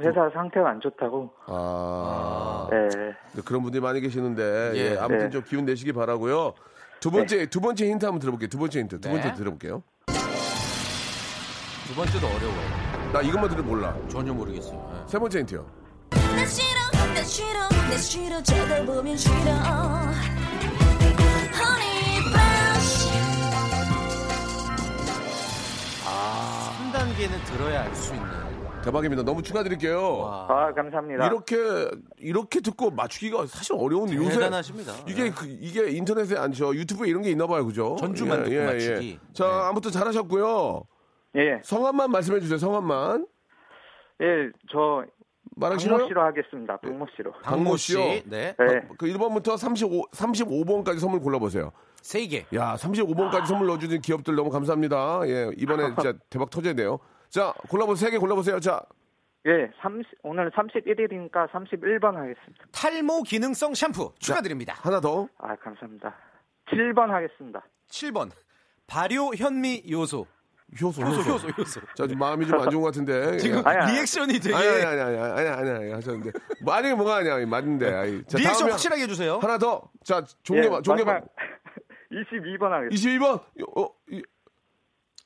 [0.00, 2.68] 회사 상태가 안 좋다고 아.
[2.72, 4.96] 예 그런 분들이 많이 계시는데 예, 예.
[4.98, 5.30] 아무튼 네.
[5.30, 6.54] 좀 기운 내시기 바라고요.
[7.00, 8.48] 두 번째 두 번째 힌트 한번 들어볼게요.
[8.48, 9.00] 두 번째 힌트.
[9.00, 9.14] 두 네.
[9.20, 9.82] 번째 들어볼게요.
[11.86, 13.12] 두 번째도 어려워요.
[13.12, 13.96] 나 이것만 들으면 몰라.
[14.08, 15.02] 전혀 모르겠어요.
[15.04, 15.08] 예.
[15.08, 15.66] 세 번째 힌트요.
[16.10, 16.62] Bunch
[26.92, 28.45] 3단계는 들어야 알 수 있는.
[28.86, 29.22] 대박입니다.
[29.24, 30.18] 너무 축하드릴게요.
[30.18, 30.46] 와.
[30.48, 31.56] 아 감사합니다 이렇게
[32.18, 34.92] 이렇게 듣고 맞추기가 사실 어려운데 요새 대단하십니다.
[35.08, 35.30] 이게 예.
[35.30, 37.96] 그- 이게 인터넷에 안죠 유튜브에 이런 게 있나 봐요, 그죠?
[37.98, 39.18] 전주만 듣고 맞추기.
[39.32, 39.52] 자 네.
[39.68, 40.84] 아무튼 잘하셨고요.
[41.36, 42.58] 예 성함만 말씀해 주세요.
[42.58, 43.26] 성함만
[44.22, 44.26] 예,
[44.72, 45.04] 저
[45.56, 45.98] 말하기 싫어요?
[45.98, 46.76] 박모 씨로 하겠습니다.
[46.78, 47.32] 박모 씨로.
[47.42, 47.92] 박모 씨.
[47.92, 48.00] 씨요?
[48.26, 48.54] 네.
[48.56, 48.80] 네.
[48.98, 51.72] 그 1번부터 35 35번까지 선물 골라보세요.
[52.02, 52.46] 세 개.
[52.54, 55.20] 야 35번까지 선물 넣어주는 기업들 너무 감사합니다.
[55.26, 56.98] 예 이번에 진짜 대박 터져야 돼요.
[57.30, 58.06] 자 골라보세요.
[58.08, 58.60] 세 개 골라보세요.
[58.60, 58.80] 자
[59.46, 62.64] 예, 30, 오늘 31일이니까 31번 하겠습니다.
[62.72, 64.74] 탈모 기능성 샴푸 축하드립니다.
[64.78, 65.28] 하나 더.
[65.38, 66.16] 아, 감사합니다.
[66.72, 67.62] 7번 하겠습니다.
[67.88, 68.30] 7번.
[68.88, 70.26] 발효 현미 요소.
[70.82, 71.48] 효소 효소 효소.
[71.50, 71.80] 효소.
[71.94, 73.36] 자 지금 마음이 좀 안 좋은 것 같은데.
[73.38, 73.62] 지금 예.
[73.64, 73.86] 아니야.
[73.92, 76.32] 리액션이 되게 아니 아니 아니 아니 아니 아니 하셨는데
[76.64, 78.24] 뭐 아니 뭐가 아니야 맞는데 아이.
[78.24, 79.38] 자, 리액션 확실하게 해주세요.
[79.38, 79.88] 하나 더.
[80.02, 81.30] 자 종료 예, 만 종료 만 마지막
[82.10, 82.96] 22번 하겠습니다.
[82.96, 83.40] 22번.
[83.78, 84.22] 어, 이,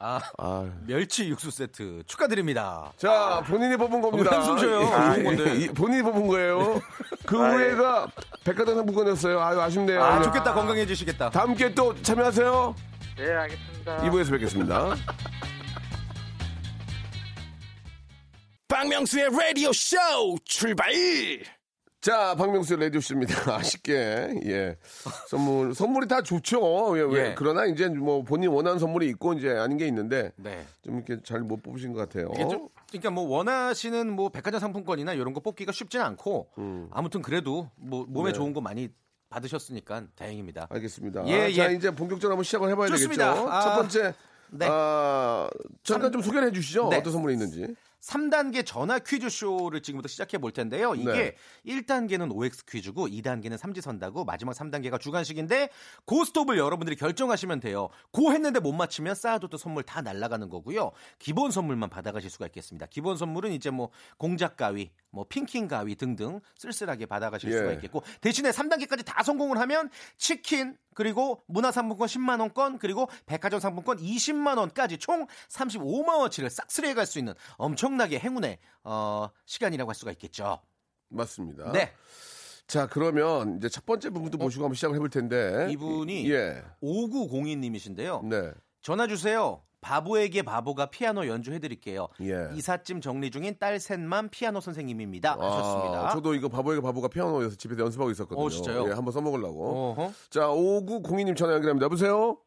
[0.03, 0.71] 아 아.
[0.87, 2.91] 멸치 육수 세트 축하드립니다.
[2.97, 4.31] 자 본인이 뽑은 겁니다.
[4.31, 4.81] 왜 한숨 쉬어요?
[4.81, 5.57] 예, 뽑은 예, 건데.
[5.57, 6.81] 이- 본인이 뽑은 거예요.
[7.27, 8.07] 그 아, 후에가
[8.43, 9.39] 백화점 상품권이었어요.
[9.41, 10.03] 아유 아쉽네요.
[10.03, 10.23] 아 예.
[10.23, 11.29] 좋겠다 건강해지시겠다.
[11.31, 12.75] 다음 기회 또 참여하세요.
[13.19, 13.99] 네, 알겠습니다.
[14.05, 14.95] 2부에서 뵙겠습니다.
[18.69, 19.97] 박명수의 라디오 쇼
[20.47, 20.91] 출발
[22.01, 23.35] 자, 박명수의 라디오쇼입니다.
[23.57, 24.77] 아쉽게, 예.
[25.29, 26.97] 선물, 선물이 다 좋죠.
[26.97, 27.27] 예, 왜.
[27.31, 27.35] 예.
[27.37, 30.65] 그러나 이제 뭐 본인 원하는 선물이 있고 이제 아닌 게 있는데 네.
[30.83, 32.31] 좀 이렇게 잘 못 뽑으신 것 같아요.
[32.49, 36.89] 좀 그러니까 뭐 원하시는 뭐 백화점 상품권이나 이런 거 뽑기가 쉽진 않고 음.
[36.91, 38.37] 아무튼 그래도 뭐 몸에 네.
[38.37, 38.89] 좋은 거 많이
[39.29, 40.69] 받으셨으니까 다행입니다.
[40.71, 41.27] 알겠습니다.
[41.27, 41.75] 예, 아, 자, 예.
[41.77, 43.35] 이제 본격적으로 한번 시작을 해봐야 좋습니다.
[43.35, 43.51] 되겠죠.
[43.53, 44.15] 아, 첫 번째,
[44.51, 44.67] 네.
[44.71, 45.49] 아,
[45.83, 46.89] 잠깐 좀 소개를 해주시죠.
[46.89, 46.97] 네.
[46.97, 47.67] 어떤 선물이 있는지.
[48.01, 50.95] 3단계 전화 퀴즈쇼를 지금부터 시작해 볼 텐데요.
[50.95, 51.37] 이게 네.
[51.67, 55.69] 1단계는 OX 퀴즈고 2단계는 삼지선다고 마지막 3단계가 주간식인데
[56.07, 57.89] 고스톱을 여러분들이 결정하시면 돼요.
[58.11, 60.93] 고 했는데 못 맞히면 쌓아뒀던 선물 다 날아가는 거고요.
[61.19, 62.87] 기본 선물만 받아가실 수가 있겠습니다.
[62.87, 67.59] 기본 선물은 이제 뭐 공작 가위, 뭐 핑킹 가위 등등 쓸쓸하게 받아가실 예.
[67.59, 73.99] 수가 있겠고 대신에 3단계까지 다 성공을 하면 치킨 그리고 문화상품권 10만 원권 그리고 백화점 상품권
[73.99, 80.13] 20만 원까지 총 35만 원치를 싹쓸이해 갈 수 있는 엄청나게 행운의 어, 시간이라고 할 수가
[80.13, 80.61] 있겠죠.
[81.09, 81.73] 맞습니다.
[81.73, 81.93] 네.
[82.69, 85.67] 자, 그러면 이제 첫 번째 부분도 모시고 한번 시작을 해볼 텐데.
[85.71, 86.63] 이분이 예.
[86.83, 88.25] 5902님이신데요.
[88.27, 88.53] 네.
[88.81, 89.63] 전화 주세요.
[89.81, 92.09] 바보에게 바보가 피아노 연주해 드릴게요.
[92.23, 92.49] 예.
[92.55, 95.33] 이삿짐 정리 중인 딸 셋만 피아노 선생님입니다.
[95.41, 96.07] 하셨습니다.
[96.07, 98.45] 아, 저도 이거 바보에게 바보가 피아노에서 집에서 연습하고 있었거든요.
[98.45, 98.87] 어, 진짜요?
[98.89, 99.95] 예, 한번 써먹으려고.
[99.99, 100.13] 어허.
[100.31, 101.85] 자, 5902님 전화 연결합니다.
[101.85, 102.39] 여보세요?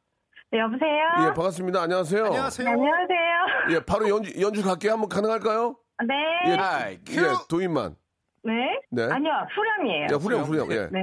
[0.52, 1.28] 네, 여보세요?
[1.30, 1.82] 예, 반갑습니다.
[1.82, 2.26] 안녕하세요.
[2.26, 2.70] 안녕하세요.
[2.70, 3.72] 안녕하세요.
[3.72, 4.92] 예, 바로 연주, 연주 갈게요.
[4.94, 5.76] 한번 가능할까요?
[6.08, 6.52] 네.
[6.52, 7.22] 예, 큐.
[7.22, 7.96] 예, 도인만.
[8.44, 8.52] 네.
[8.92, 9.04] 네.
[9.12, 10.04] 아니요, 후렴이에요.
[10.12, 10.72] 야, 후렴, 후렴.
[10.72, 10.88] 예.
[10.92, 11.02] 네.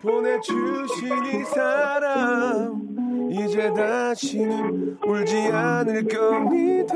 [0.00, 6.94] 보내주신 이 사람, 이제 다시는 울지 않을 겁니다.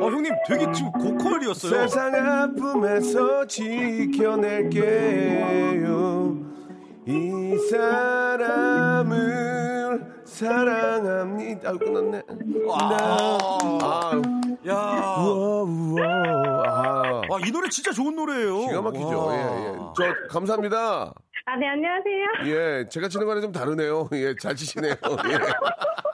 [0.00, 1.86] 어, 형님 되게 지금 고퀄이었어요.
[1.88, 4.80] 세상 아픔에서 지켜낼게요.
[7.06, 9.20] 이 사람을
[10.24, 11.70] 사랑합니다.
[11.70, 12.22] 아 끝났네.
[12.72, 14.12] 아,
[14.66, 16.59] 야, 우와, 우와.
[17.30, 18.66] 아, 와, 이 노래 진짜 좋은 노래예요.
[18.66, 19.34] 기가 막히죠 와.
[19.36, 19.72] 예, 예.
[19.96, 21.12] 저 감사합니다
[21.46, 22.26] 아, 네, 안녕하세요.
[22.46, 25.38] 예 제가 치는 거랑 좀 다르네요 예 잘 치시네요 예.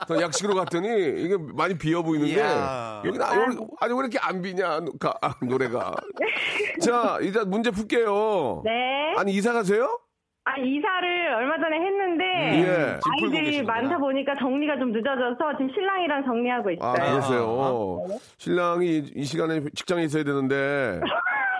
[0.07, 0.87] 더 약식으로 갔더니
[1.21, 3.01] 이게 많이 비어 보이는데 이야.
[3.05, 5.93] 여기 나 여기 아니 왜 이렇게 안 비냐 가- 아, 노래가
[6.81, 9.15] 자 이제 문제 풀게요 네.
[9.17, 9.99] 아니 이사 가세요?
[10.45, 12.99] 아, 이사를 얼마 전에 했는데 예.
[13.03, 13.63] 집 풀고 아이들이.
[13.63, 16.89] 많다 보니까 정리가 좀 늦어져서 지금 신랑이랑 정리하고 있어요.
[16.89, 17.99] 아 그러세요
[18.37, 21.01] 신랑이 이, 이 시간에 직장에 있어야 되는데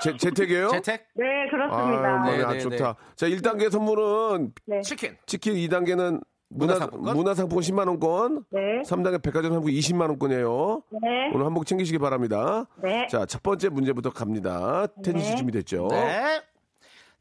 [0.01, 0.69] 재, 재택이에요?
[0.69, 2.21] 재택 네, 그렇습니다.
[2.23, 4.81] 아, 네, 아 네, 좋다 자 1단계 선물은 네.
[4.81, 5.15] 치킨.
[5.25, 7.15] 치킨 2단계는 문화, 문화상품권?
[7.17, 8.59] 문화상품권 10만 원권 네.
[8.85, 11.31] 3단계 백화점 상품권 20만 원권이에요 네.
[11.33, 13.05] 오늘 한복 챙기시기 바랍니다 네.
[13.09, 15.35] 자 첫 번째 문제부터 갑니다 테니스 네.
[15.35, 15.87] 준비됐죠?
[15.91, 16.41] 네.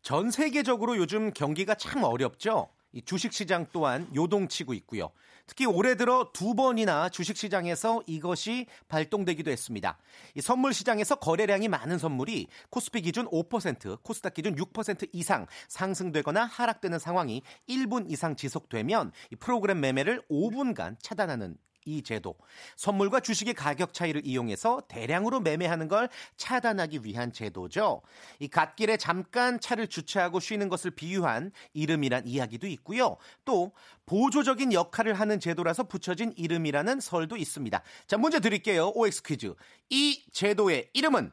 [0.02, 2.68] 전 세계적으로 요즘 경기가 참 어렵죠.
[2.92, 5.10] 이 주식시장 또한 요동치고 있고요.
[5.46, 9.98] 특히 올해 들어 두 번이나 주식시장에서 이것이 발동되기도 했습니다.
[10.34, 16.98] 이 선물 시장에서 거래량이 많은 선물이 코스피 기준 5%, 코스닥 기준 6% 이상 상승되거나 하락되는
[16.98, 22.34] 상황이 1분 이상 지속되면 이 프로그램 매매를 5분간 차단하는 이 제도.
[22.76, 28.02] 선물과 주식의 가격 차이를 이용해서 대량으로 매매하는 걸 차단하기 위한 제도죠.
[28.40, 33.16] 이 갓길에 잠깐 차를 주차하고 쉬는 것을 비유한 이름이란 이야기도 있고요.
[33.44, 33.72] 또
[34.04, 37.82] 보조적인 역할을 하는 제도라서 붙여진 이름이라는 설도 있습니다.
[38.06, 38.92] 자, 문제 드릴게요.
[38.94, 39.54] OX 퀴즈.
[39.90, 41.32] 이 제도의 이름은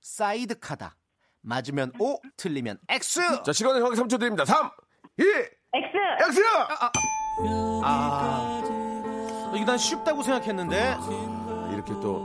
[0.00, 0.96] 사이드카다.
[1.40, 3.20] 맞으면 O, 틀리면 X.
[3.44, 4.70] 자 시간은 정확히 3초 드립니다 3
[5.18, 5.22] 2
[5.72, 5.88] X!
[6.28, 6.40] X
[7.84, 8.77] 아,
[9.58, 10.96] 이거 난 쉽다고 생각했는데.
[11.72, 12.22] 이렇게 또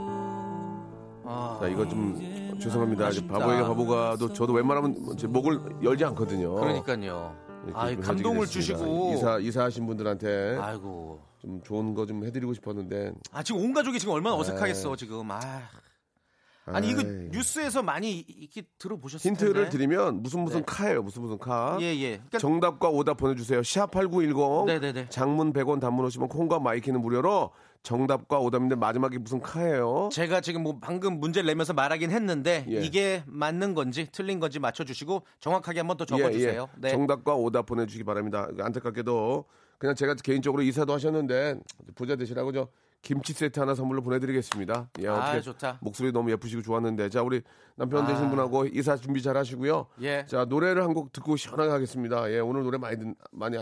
[1.26, 3.06] 아, 자, 이거 좀 죄송합니다.
[3.06, 3.38] 아쉽다.
[3.38, 6.54] 바보에게 바보가도 저도 웬만하면 제 목을 열지 않거든요.
[6.54, 7.34] 그러니까요.
[7.72, 8.46] 아, 좀 감동을.
[8.46, 9.14] 주시고.
[9.14, 11.20] 이사 이사하신 분들한테 아이고.
[11.38, 15.30] 좀 좋은 거 좀 해드리고 싶었는데 아 지금 온 가족이 지금 얼마나 어색하겠어 지금.
[15.30, 15.40] 아.
[16.66, 17.02] 아니 이거.
[17.02, 19.70] 뉴스에서 많이 이렇게 들어보셨을 힌트를 텐데.
[19.70, 20.64] 드리면 무슨 무슨 네.
[20.66, 21.02] 카예요.
[21.02, 21.76] 무슨 무슨 카.
[21.80, 22.10] 예 예.
[22.16, 23.60] 그러니까 정답과 오답 보내 주세요.
[23.60, 25.06] 샵8910 네 네 네.
[25.10, 27.50] 장문 100원 단문 오시면 콩과 마이키는 무료로
[27.82, 30.08] 정답과 오답인데 마지막에 무슨 카예요?
[30.10, 32.80] 제가 지금 뭐 방금 문제를 내면서 말하긴 했는데 예.
[32.80, 36.68] 이게 맞는 건지 틀린 건지 맞춰 주시고 정확하게 한번 더 적어 주세요.
[36.78, 36.88] 네.
[36.88, 38.48] 예, 정답과 오답 보내 주시기 바랍니다.
[38.58, 39.44] 안타깝게도
[39.76, 41.56] 그냥 제가 개인적으로 이사도 하셨는데
[41.94, 42.68] 부자 되시라고 저
[43.04, 44.88] 김치 세트 하나 선물로 보내드리겠습니다.
[45.00, 45.78] 예, 아, 어떻게 좋다.
[45.82, 47.42] 목소리 너무 예쁘시고 좋았는데 자 우리
[47.76, 48.06] 남편 아.
[48.06, 49.86] 되신 분하고 이사 준비 잘 하시고요.
[50.00, 50.24] 예.
[50.26, 52.30] 자 노래를 한 곡 듣고 시원하게 하겠습니다.
[52.32, 53.58] 예 오늘 노래 많이 듣, 많이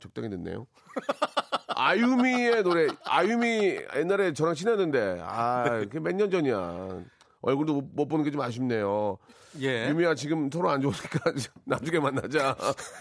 [0.00, 0.66] 적당히 듣네요.
[1.76, 7.02] 아유미의 노래 아유미 옛날에 저랑 친했는데 아 그게 몇 년 전이야.
[7.42, 9.18] 얼굴도 못, 못 보는 게 좀 아쉽네요.
[9.60, 9.88] 예.
[9.88, 11.32] 유미야 지금 서로 안 좋으니까
[11.66, 12.56] 나중에 만나자.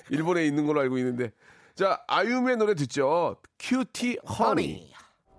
[0.10, 1.32] 일본에 있는 걸로 알고 있는데.
[1.76, 3.38] 자, 아유미의 노래 듣죠.
[3.60, 4.93] Cutie Honey.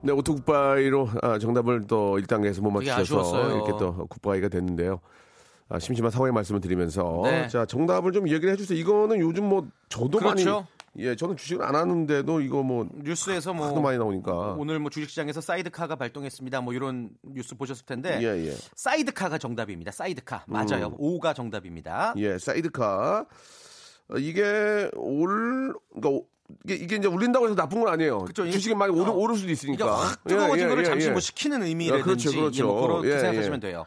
[0.05, 3.55] 네, 오토 굿바이로 아, 정답을 또 1단계에서 못 맞추셔서.
[3.55, 5.01] 이렇게 또 굿바이가 됐는데요.
[5.71, 7.49] 아, 심심한 사과의 말씀을 드리면서 네.
[7.49, 8.79] 자, 정답을 좀 얘기를 해 주세요.
[8.79, 10.51] 이거는 요즘 뭐 저도 그렇죠.
[10.51, 10.67] 많이
[10.99, 14.57] 예, 저는 주식을 안 하는데도 이거 뭐 뉴스에서 뭐 많이 나오니까.
[14.59, 16.61] 오늘 뭐 주식시장에서 사이드카가 발동했습니다.
[16.61, 18.55] 뭐 이런 뉴스 보셨을 텐데 예, 예.
[18.77, 19.90] 사이드카가 정답입니다.
[19.90, 20.95] 사이드카 맞아요.
[20.99, 22.12] 오가 정답입니다.
[22.19, 23.27] 예, 사이드카.
[24.11, 26.27] 어, 이게 올, 그러니까 오-
[26.64, 28.27] 이게, 이게 이제 울린다고 해서 나쁜 건 아니에요.
[28.31, 29.14] 이게- 주식이 많이 오를, 어.
[29.14, 29.97] 오를 수도 있으니까.
[29.97, 31.11] 확 뜨거워진 예, 예, 거를 예, 잠시 예.
[31.11, 32.62] 뭐 식히는 의미라든지 그렇죠, 그렇죠.
[32.64, 33.69] 예, 뭐 그렇게 예, 생각하시면 예.
[33.69, 33.87] 돼요.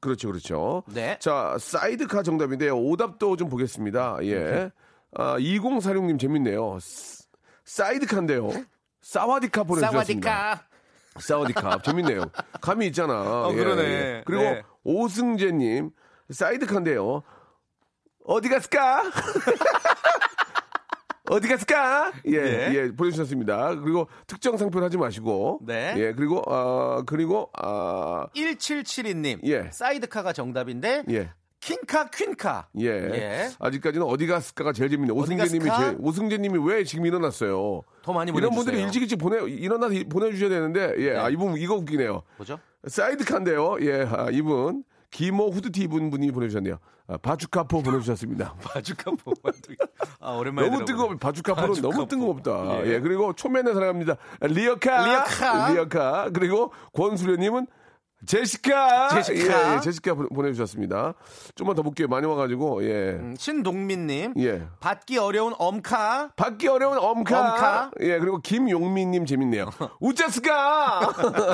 [0.00, 0.82] 그렇죠, 그렇죠.
[0.88, 1.16] 네.
[1.20, 2.76] 자, 사이드카 정답인데요.
[2.76, 4.18] 오답도 좀 보겠습니다.
[4.22, 4.34] 예.
[4.38, 4.70] 네.
[5.14, 6.78] 아, 2046님 재밌네요.
[6.80, 7.24] 스-
[7.64, 8.50] 사이드카인데요.
[9.02, 10.30] สวัสดีค่ะ 보내주셨습니다.
[11.18, 11.20] สวัสดีค่ะ.
[11.20, 11.82] สวัสดีค่ะ.
[11.82, 12.24] 재밌네요.
[12.60, 13.14] 감이 있잖아.
[13.46, 14.22] 어, 그러네.
[14.26, 14.62] 그리고 네.
[14.84, 15.90] 오승재님,
[16.30, 17.22] 사이드카인데요.
[18.24, 19.02] 어디 갔을까?
[21.30, 22.12] 어디 갔을까?
[22.26, 22.74] 예, 네.
[22.74, 23.74] 예, 보내주셨습니다.
[23.80, 25.60] 그리고 특정 상표를 하지 마시고.
[25.66, 25.94] 네.
[25.96, 29.40] 예, 그리고, 아, 그리고, 아, 1772님.
[29.44, 29.68] 예.
[29.72, 31.30] 사이드카가 정답인데 예.
[31.60, 32.68] 킹카 퀸카.
[32.80, 32.86] 예.
[32.86, 33.48] 예.
[33.58, 35.14] 아직까지는 어디 갔을까가 제일 재밌네요.
[35.16, 37.82] 오승재님이 오승재님이 왜 지금 일어났어요?
[38.02, 38.56] 더 많이 이런 보내주세요.
[38.64, 41.10] 분들이 일찍 일찍 보내, 일어나서 이- 보내주셔야 되는데, 예.
[41.12, 41.16] 네.
[41.18, 42.22] 아, 이분 이거 웃기네요.
[42.36, 42.58] 뭐죠?
[42.86, 43.78] 사이드카인데요.
[43.80, 44.84] 예, 아, 이분.
[45.10, 46.78] 기모 후드티 입은 분이 보내주셨네요.
[47.08, 48.54] 아, 바주카포 보내주셨습니다.
[48.62, 49.32] 바주카 포
[50.20, 50.84] 아, 오랜만에 너무.
[50.84, 51.16] 뜨거워.
[51.16, 51.92] 바주카포는 바주카포.
[51.92, 52.84] 너무 뜬금없다.
[52.86, 52.94] 예.
[52.94, 53.00] 예.
[53.00, 54.16] 그리고 초면에 사랑합니다.
[54.40, 55.06] 리어카.
[55.06, 55.72] 리어카.
[55.72, 56.30] 리어카.
[56.34, 57.66] 그리고 권수련님은
[58.24, 59.08] 제시카.
[59.10, 59.72] 제시카.
[59.72, 61.14] 예, 예, 제시카 보- 보내주셨습니다.
[61.54, 62.08] 좀만 더 볼게요.
[62.08, 63.10] 많이 와가지고, 예.
[63.20, 64.34] 음, 신동민님.
[64.38, 64.62] 예.
[64.80, 66.30] 받기 어려운 엄카.
[66.34, 67.38] 받기 어려운 엄카.
[67.40, 67.90] 엄카.
[68.00, 69.68] 예, 그리고 김용민님 재밌네요.
[70.00, 71.00] 우짜스카!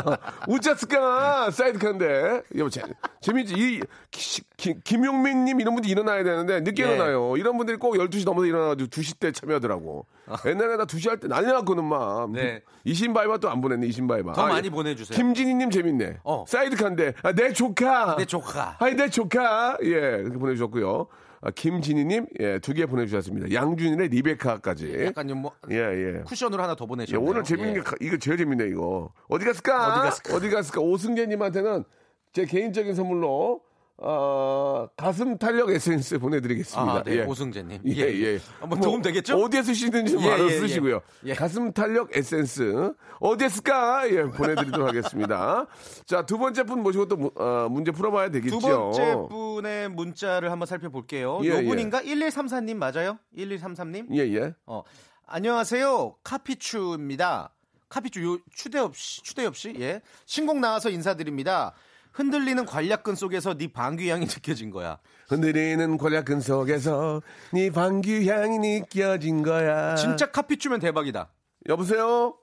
[0.48, 1.50] 우짜스카!
[1.50, 2.42] 사이드카인데.
[2.54, 2.82] 예, 재,
[3.20, 3.54] 재밌지.
[3.56, 6.94] 이, 기- 기- 김용민님 이런 분들 일어나야 되는데, 늦게 예.
[6.94, 7.36] 일어나요.
[7.36, 10.06] 이런 분들이 꼭 12시 넘어서 일어나가지고 2시 때 참여하더라고.
[10.46, 12.30] 옛날에 나 2시 할 때 난리 났거든, 막.
[12.30, 12.62] 네.
[12.84, 14.32] 이신바이바 또 안 보냈네, 이신바이바.
[14.32, 14.70] 더 아, 많이 예.
[14.70, 15.16] 보내주세요.
[15.16, 16.18] 김진희님 재밌네.
[16.24, 16.44] 어.
[16.52, 18.14] 사이드카인데, 아, 내 조카.
[18.16, 18.76] 내 조카.
[18.78, 19.78] 아이, 내 조카.
[19.82, 21.06] 예, 이렇게 보내주셨고요.
[21.40, 23.52] 아, 김진희님, 예, 두 개 보내주셨습니다.
[23.52, 25.06] 양준일의 리베카까지.
[25.06, 26.22] 약간 좀 뭐, 예, 예.
[26.24, 27.28] 쿠션으로 하나 더 예, 보내셨네요.
[27.28, 30.36] 오늘 재밌는 게 가- 이거 제일 재밌네 이거 어디 갔을까 어디 갔을까?
[30.36, 31.84] 어디 갔을까 오승재님한테는
[32.32, 33.60] 제 개인적인 선물로
[34.04, 36.92] 어, 가슴 탄력 에센스 보내드리겠습니다.
[36.92, 37.24] 아, 네, 예.
[37.24, 37.82] 오승재님.
[37.86, 38.38] 예, 예.
[38.66, 39.36] 뭐 도움 되겠죠?
[39.36, 40.58] 어디에 쓰시는지 예, 알아 예, 예.
[40.58, 41.00] 쓰시고요.
[41.26, 41.34] 예.
[41.34, 44.10] 가슴 탄력 에센스 어디 했을까?
[44.10, 45.66] 예, 보내드리도록 하겠습니다.
[46.04, 48.58] 자, 두 번째 분 모시고 또 무- 어, 문제 풀어봐야 되겠죠.
[48.58, 51.40] 두 번째 분의 문자를 한번 살펴볼게요.
[51.44, 52.02] 예, 요 분인가?
[52.02, 53.18] 1134님 맞아요?
[53.36, 54.08] 1133님?
[54.16, 54.54] 예, 예.
[54.66, 54.82] 어,
[55.26, 56.16] 안녕하세요.
[56.24, 57.50] 카피추입니다.
[57.88, 59.74] 카피추 요 추대엽 씨, 추대엽 씨.
[59.78, 60.00] 예.
[60.26, 61.72] 신곡 나와서 인사드립니다.
[62.14, 64.98] 흔들리는 관략근 속에서 네 방귀 향이 느껴진 거야.
[65.28, 67.22] 흔들리는 권약근 속에서
[67.52, 69.94] 네 방귀 향이 느껴진 거야.
[69.94, 71.28] 진짜 카피추면 대박이다.
[71.68, 72.34] 여보세요?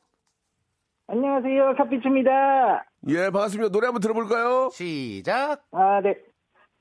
[1.07, 1.75] 안녕하세요.
[1.77, 2.85] 카피츠입니다.
[3.09, 3.71] 예, 반갑습니다.
[3.71, 4.69] 노래 한번 들어볼까요?
[4.71, 5.63] 시작.
[5.71, 6.15] 아, 네.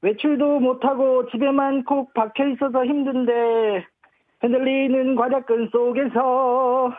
[0.03, 3.33] 외출도 못하고 집에만 콕 박혀 있어서 힘든데
[4.41, 6.93] 흔들리는 과자끈 속에서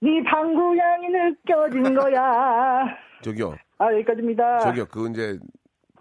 [0.00, 2.86] 네 방구향이 느껴진 거야.
[3.22, 4.60] 저기요, 아, 여기까지입니다.
[4.60, 5.38] 저기요, 그 이제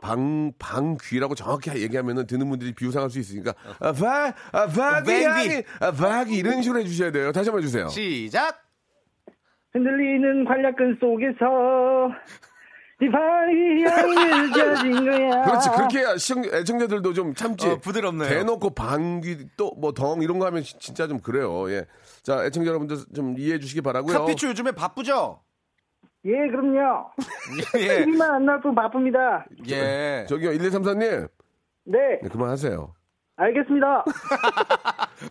[0.01, 5.23] 방 방귀라고 정확히 얘기하면은 듣는 분들이 비웃상할 수 있으니까 아, 바, 아, 바귀 방귀.
[5.23, 7.31] 향이, 아, 바귀 이런 식으로 해주셔야 돼요.
[7.31, 7.87] 다시 한번 해주세요.
[7.87, 8.61] 시작.
[9.73, 12.11] 흔들리는 관략근 속에서
[13.01, 15.41] 네 방구향이 느껴진 거야.
[15.45, 17.67] 그렇지, 그렇게 해야 시청, 애청자들도 좀 참지.
[17.67, 18.29] 어, 부드럽네요.
[18.29, 21.69] 대놓고 방귀 또 뭐 덩 이런 거 하면 지- 진짜 좀 그래요.
[21.71, 21.85] 예.
[22.21, 24.19] 자, 애청자 여러분들 좀 이해해 주시기 바라고요.
[24.19, 25.39] 카피추 요즘에 바쁘죠?
[26.25, 27.11] 예, 그럼요.
[27.77, 28.03] 예.
[28.05, 29.45] TV만 안 나와도 바쁩니다.
[29.69, 30.25] 예.
[30.29, 31.27] 저기요, 1234님.
[31.85, 32.93] 네, 네, 그만하세요.
[33.35, 34.05] 알겠습니다.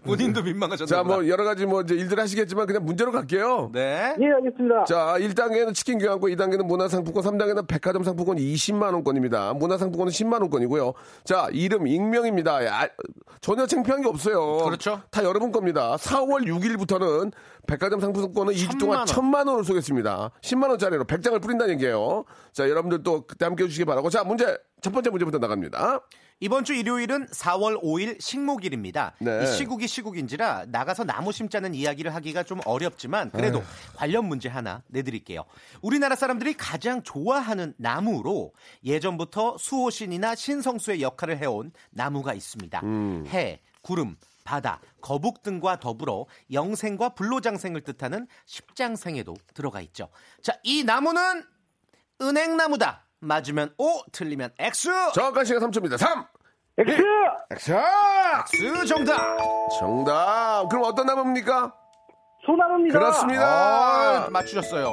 [0.04, 1.14] 본인도 민망하셨나 자, 보다.
[1.16, 3.70] 뭐 여러 가지 뭐 이제 일들 하시겠지만 그냥 문제로 갈게요.
[3.72, 4.14] 네.
[4.20, 4.84] 예, 알겠습니다.
[4.84, 9.54] 자, 1단계는 치킨 교환권, 2단계는 문화상품권, 3단계는 백화점 상품권 20만 원권입니다.
[9.54, 10.94] 문화상품권은 10만 원권이고요.
[11.24, 12.64] 자, 이름, 익명입니다.
[12.66, 12.88] 야,
[13.40, 14.64] 전혀 창피한 게 없어요.
[14.64, 15.02] 그렇죠.
[15.10, 15.96] 다 여러분 겁니다.
[15.96, 17.32] 4월 6일부터는
[17.66, 19.62] 백화점 상품권은 2주 동안 천만 원.
[19.62, 20.30] 1000만원을 쏘겠습니다.
[20.40, 22.24] 10만 원짜리로 100장을 뿌린다는 얘기예요.
[22.52, 24.10] 자, 여러분들 또 그때 함께 해 주시기 바라고.
[24.10, 26.00] 자, 문제, 첫 번째 문제부터 나갑니다.
[26.42, 29.14] 이번 주 일요일은 4월 5일 식목일입니다.
[29.20, 29.44] 네.
[29.44, 33.62] 이 시국이 시국인지라 나가서 나무 심자는 이야기를 하기가 좀 어렵지만 그래도
[33.94, 35.44] 관련 문제 하나 내드릴게요.
[35.82, 42.80] 우리나라 사람들이 가장 좋아하는 나무로 예전부터 수호신이나 신성수의 역할을 해온 나무가 있습니다.
[42.82, 43.24] 음.
[43.28, 50.08] 해, 구름, 바다, 거북 등과 더불어 영생과 불로장생을 뜻하는 십장생에도 들어가 있죠.
[50.42, 51.44] 자, 이 나무는
[52.20, 53.06] 은행나무다.
[53.22, 54.88] 맞으면 O, 틀리면 X.
[55.14, 55.96] 정확한 시간 3초입니다.
[55.96, 56.26] 3!
[56.78, 57.02] X!
[57.52, 57.72] X!
[58.54, 59.38] X 정답.
[59.78, 60.68] 정답!
[60.68, 61.72] 그럼 어떤 나무입니까?
[62.44, 62.98] 소나무입니다.
[62.98, 63.44] 그렇습니다.
[64.26, 64.92] 아, 맞추셨어요.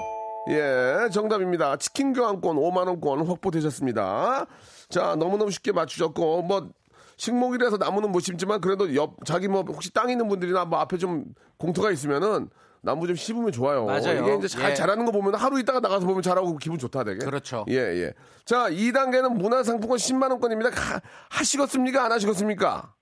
[0.51, 1.77] 예, 정답입니다.
[1.77, 4.45] 치킨 교환권 5만 원권 확보되셨습니다.
[4.89, 6.69] 자, 너무너무 쉽게 맞추셨고, 뭐,
[7.17, 11.25] 식목일에서 나무는 못 심지만 그래도 옆, 자기 뭐, 혹시 땅 있는 분들이나 뭐 앞에 좀
[11.57, 12.49] 공터가 있으면은
[12.81, 13.85] 나무 좀 씹으면 좋아요.
[13.85, 14.21] 맞아요.
[14.23, 14.73] 이게 이제 잘 예.
[14.73, 17.19] 자라는 거 보면 하루 있다가 나가서 보면 잘하고 기분 좋다 되게.
[17.25, 17.65] 그렇죠.
[17.69, 18.13] 예, 예.
[18.45, 20.69] 자, 2단계는 문화상품권 10만 원권입니다.
[20.71, 22.05] 하, 하시겠습니까?
[22.05, 22.93] 안 하시겠습니까?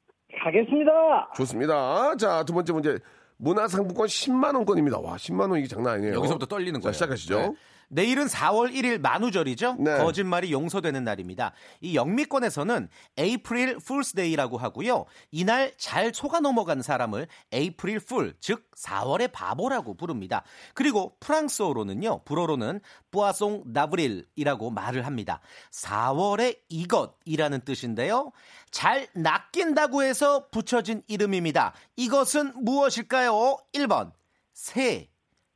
[0.44, 0.92] 가겠습니다.
[1.36, 2.16] 좋습니다.
[2.18, 3.00] 자, 두 번째 문제.
[3.38, 5.00] 문화상품권 10만 원권입니다.
[5.00, 6.16] 와, 10만 원 이게 장난 아니에요.
[6.16, 6.94] 여기서부터 떨리는 자, 거예요.
[6.94, 7.40] 시작하시죠.
[7.40, 7.52] 네.
[7.90, 9.76] 내일은 4월 1일 만우절이죠.
[9.80, 9.98] 네.
[9.98, 11.54] 거짓말이 용서되는 날입니다.
[11.82, 15.06] 이 영미권에서는 April Fools' Day라고 하고요.
[15.32, 20.44] 이날 잘 속아 넘어간 사람을 April Fool, 즉 4월의 바보라고 부릅니다.
[20.74, 22.24] 그리고 프랑스어로는요.
[22.26, 25.40] 불어로는 poisson d'avril이라고 말을 합니다.
[25.72, 28.32] 4월의 이것이라는 뜻인데요.
[28.72, 31.74] 잘 낚인다고 해서 붙여진 이름입니다.
[31.96, 33.58] 이것은 무엇일까요?
[33.74, 34.12] 1번
[34.54, 35.10] 새,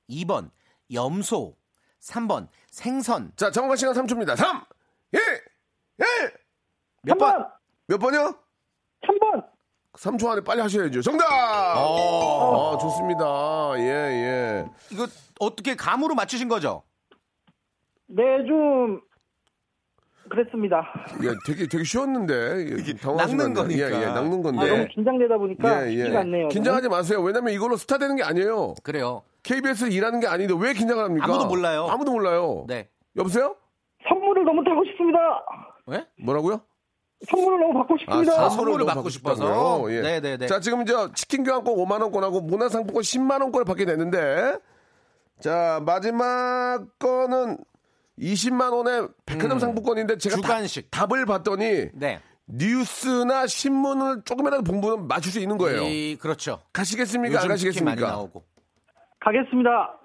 [0.10, 0.52] 2번
[0.92, 1.56] 염소,
[2.02, 3.32] 3번 생선.
[3.36, 4.36] 자, 정확한 시간 3초입니다.
[4.36, 4.62] 3,
[5.14, 5.20] 1,
[6.00, 6.32] 1.
[7.04, 7.30] 몇 번?
[7.32, 7.52] 3번!
[7.88, 8.36] 몇 번이요?
[9.06, 9.46] 3번!
[9.94, 11.02] 3초 안에 빨리 하셔야죠.
[11.02, 11.26] 정답!
[11.32, 13.74] 아, 좋습니다.
[13.78, 14.66] 예, 예.
[14.92, 15.06] 이거
[15.40, 16.84] 어떻게 감으로 맞추신 거죠?
[18.08, 19.02] 네, 좀,
[20.30, 20.82] 그랬습니다.
[21.24, 22.34] 예, 되게, 되게 쉬웠는데.
[22.34, 22.94] 예,
[23.54, 23.90] 것 같네요.
[23.90, 23.92] 거니까.
[23.92, 24.70] 예, 예, 낚는 아, 건데.
[24.70, 26.48] 너무 긴장되다 보니까 예, 쉽지가 않네요.
[26.50, 27.22] 긴장하지 마세요.
[27.22, 28.76] 왜냐면 이걸로 스타 되는 게 아니에요.
[28.84, 29.24] 그래요.
[29.44, 31.26] KBS 일하는 게 아닌데 왜 긴장을 합니까?
[31.26, 31.88] 아무도 몰라요.
[31.90, 32.66] 아무도 몰라요.
[32.68, 32.90] 네.
[33.16, 33.56] 여보세요?
[34.08, 35.20] 선물을 너무 타고 싶습니다.
[35.88, 36.06] 왜?
[36.24, 36.62] 뭐라고요?
[37.30, 38.46] 선물을 너무 받고 싶습니다.
[38.46, 39.86] 아, 선물을 너무 받고 싶어서?
[39.92, 40.02] 예.
[40.02, 40.48] 네네네.
[40.48, 44.58] 자, 지금 저 치킨 교환권 5만 원권하고 문화상품권 10만 원권을 받게 됐는데
[45.40, 47.58] 자, 마지막 거는
[48.20, 50.42] 20만 원의 백화점 상품권인데 제가 음.
[50.42, 50.92] 주간식.
[50.92, 52.20] 답, 을 봤더니 네.
[52.48, 55.84] 뉴스나 신문을 조금이라도 본 분은 맞출 수 있는 거예요.
[55.84, 56.60] 이, 그렇죠.
[56.74, 57.40] 가시겠습니까?
[57.40, 58.08] 안 치킨 많이 가시겠습니까?
[58.08, 58.44] 나오고.
[59.22, 59.98] 가겠습니다.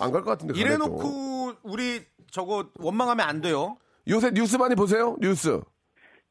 [0.00, 0.58] 안 갈 것 같은데.
[0.58, 3.76] 이래놓고 우리 저거 원망하면 안 돼요.
[4.08, 5.16] 요새 뉴스 많이 보세요?
[5.20, 5.60] 뉴스.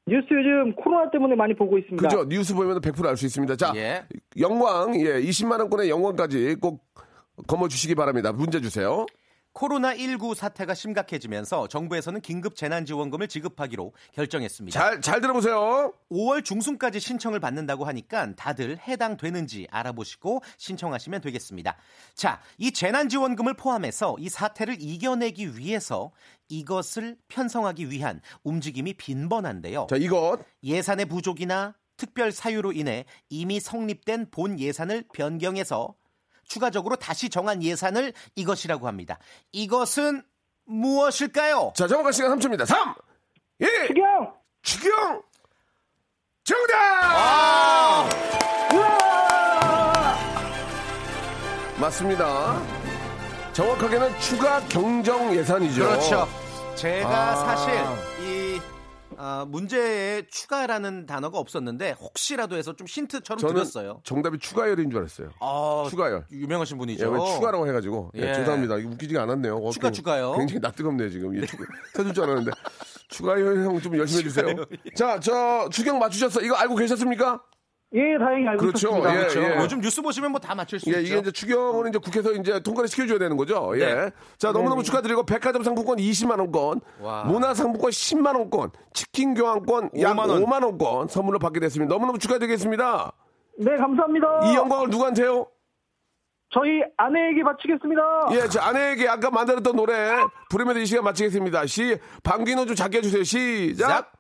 [0.07, 2.07] 뉴스 요즘 코로나 때문에 많이 보고 있습니다.
[2.07, 2.25] 그죠?
[2.29, 3.55] 뉴스 보면 100%알 수 있습니다.
[3.55, 4.05] 자, 예.
[4.37, 6.85] 영광, 예, 20만 원권의 영광까지 꼭
[7.47, 8.31] 거머 주시기 바랍니다.
[8.31, 9.05] 문제 주세요.
[9.55, 14.79] 코로나19 사태가 심각해지면서 정부에서는 긴급 재난지원금을 지급하기로 결정했습니다.
[14.79, 15.93] 잘, 잘 들어보세요.
[16.11, 21.77] 5월 중순까지 신청을 받는다고 하니까 다들 해당되는지 알아보시고 신청하시면 되겠습니다.
[22.13, 26.11] 자, 이 재난지원금을 포함해서 이 사태를 이겨내기 위해서
[26.49, 29.87] 이것을 편성하기 위한 움직임이 빈번한데요.
[29.89, 30.39] 자, 이것.
[30.63, 35.95] 예산의 부족이나 특별 사유로 인해 이미 성립된 본 예산을 변경해서
[36.47, 39.17] 추가적으로 다시 정한 예산을 이것이라고 합니다.
[39.51, 40.23] 이것은
[40.65, 41.73] 무엇일까요?
[41.75, 42.65] 자, 정확한 시간 3초입니다.
[42.65, 42.95] 3,
[43.59, 44.33] 2, 추경!
[44.61, 45.21] 추경!
[46.43, 46.75] 정답!
[47.03, 48.09] 아!
[51.77, 52.61] 맞습니다.
[53.53, 55.83] 정확하게는 추가 경정 예산이죠.
[55.83, 56.27] 그렇죠.
[56.75, 57.35] 제가 아.
[57.35, 57.73] 사실
[58.25, 58.61] 이
[59.17, 64.01] 아, 문제에 추가라는 단어가 없었는데 혹시라도 해서 좀 힌트처럼 저는 드렸어요.
[64.03, 65.29] 정답이 추가열인 줄 알았어요.
[65.39, 66.25] 아, 추가열.
[66.31, 67.09] 유명하신 예, 분이죠.
[67.11, 68.11] 왜 추가라고 해가지고.
[68.15, 68.33] 예, 예.
[68.33, 68.75] 죄송합니다.
[68.75, 69.57] 웃기지가 않았네요.
[69.57, 70.33] 어, 추가, 추가요?
[70.37, 71.35] 굉장히 낯뜨겁네요, 지금.
[71.37, 71.45] 예,
[71.93, 72.51] 터질 줄 알았는데.
[73.09, 74.55] 추가열 형 좀 열심히 해주세요.
[74.95, 76.41] 자, 저, 추경 맞추셨어.
[76.41, 77.41] 이거 알고 계셨습니까?
[77.95, 78.87] 예, 다행히 알고 그렇죠.
[78.89, 79.13] 있었습니다.
[79.13, 79.41] 예, 그렇죠.
[79.41, 79.57] 예.
[79.61, 81.01] 요즘 뉴스 보시면 뭐 다 맞출 수 예, 있죠.
[81.13, 83.71] 이게 이제 추경을 이제 국회에서 이제 통과를 시켜줘야 되는 거죠.
[83.75, 83.85] 예.
[83.85, 84.11] 네.
[84.37, 87.23] 자, 너무너무 축하드리고 백화점 상품권 20만 원권, 와.
[87.23, 90.43] 문화 상품권 10만 원권, 치킨 교환권 약 5만 원.
[90.43, 91.93] 5만 원권 선물로 받게 됐습니다.
[91.93, 93.13] 너무너무 축하드리겠습니다.
[93.59, 94.27] 네, 감사합니다.
[94.51, 95.47] 이 영광을 누구한테요?
[96.53, 98.01] 저희 아내에게 바치겠습니다.
[98.33, 100.11] 예, 제 아내에게 아까 만들었던 노래
[100.49, 101.65] 부르면서 이 시간 마치겠습니다.
[101.65, 103.23] 시 방귀는 좀 작게 해주세요.
[103.23, 104.11] 시작.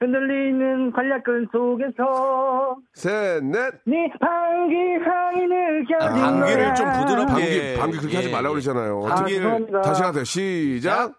[0.00, 0.06] 자.
[0.06, 3.74] 흔들리는 관략근 속에서 셋, 넷.
[3.84, 6.74] 네 방귀 향이 느껴진 아, 방귀를 거야.
[6.74, 7.32] 좀 부드럽게.
[7.34, 8.60] 방귀, 방귀 그렇게 하지 예, 말라고 예.
[8.60, 9.06] 그러잖아요.
[9.06, 9.80] 아, 방귀를 죄송합니다.
[9.82, 10.24] 다시 하세요.
[10.24, 11.12] 시작.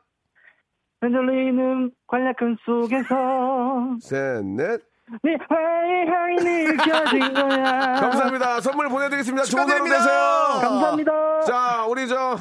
[1.01, 4.81] 흔들리는 관략근 속에서 셋, 넷.
[5.23, 7.93] 네 방귀 향이 느껴진 거야.
[7.95, 8.61] 감사합니다.
[8.61, 9.43] 선물 보내드리겠습니다.
[9.43, 9.97] 좋은 하루 축하드립니다.
[9.99, 10.69] 되세요.
[10.69, 11.41] 감사합니다.
[11.41, 12.37] 자, 우리 저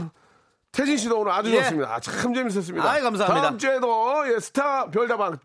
[0.72, 1.56] 태진 씨도 오늘 아주 예.
[1.64, 1.92] 좋습니다.
[1.94, 2.88] 아, 참 재밌었습니다.
[2.90, 3.42] 아이, 감사합니다.
[3.42, 5.36] 다음 주에도 예, 스타 별다방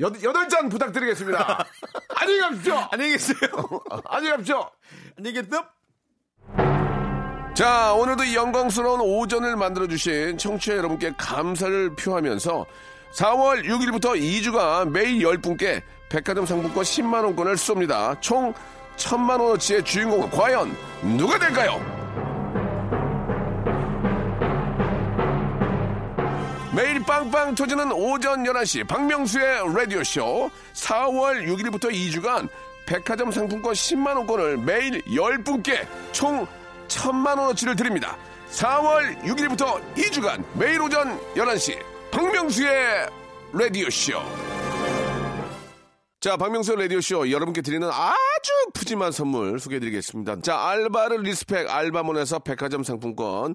[0.00, 1.64] 여- 여덟 잔 부탁드리겠습니다.
[2.16, 2.88] 안녕히 가십시오.
[2.90, 3.36] 안녕히 계세요.
[4.06, 4.70] 안녕히 가십시오.
[5.18, 5.64] 안녕히 계세요.
[7.54, 12.64] 자, 오늘도 이 영광스러운 오전을 만들어주신 청취자 여러분께 감사를 표하면서
[13.14, 18.18] 4월 6일부터 2주간 매일 10분께 백화점 상품권 10만원권을 쏩니다.
[18.22, 18.54] 총
[18.96, 20.74] 1000만원어치의 주인공은 과연
[21.18, 21.99] 누가 될까요?
[26.72, 32.48] 매일 빵빵 터지는 오전 11시 박명수의 라디오쇼 4월 6일부터 2주간
[32.86, 36.46] 백화점 상품권 10만원권을 매일 10분께 총
[36.86, 38.16] 1000만원어치를 드립니다.
[38.50, 41.76] 4월 6일부터 2주간 매일 오전 11시
[42.12, 43.08] 박명수의
[43.52, 44.12] 라디오쇼
[46.20, 50.42] 자, 박명수 라디오쇼 여러분께 드리는 아주 푸짐한 선물 소개해드리겠습니다.
[50.42, 53.54] 자, 알바를 respect 알바몬에서 백화점 상품권,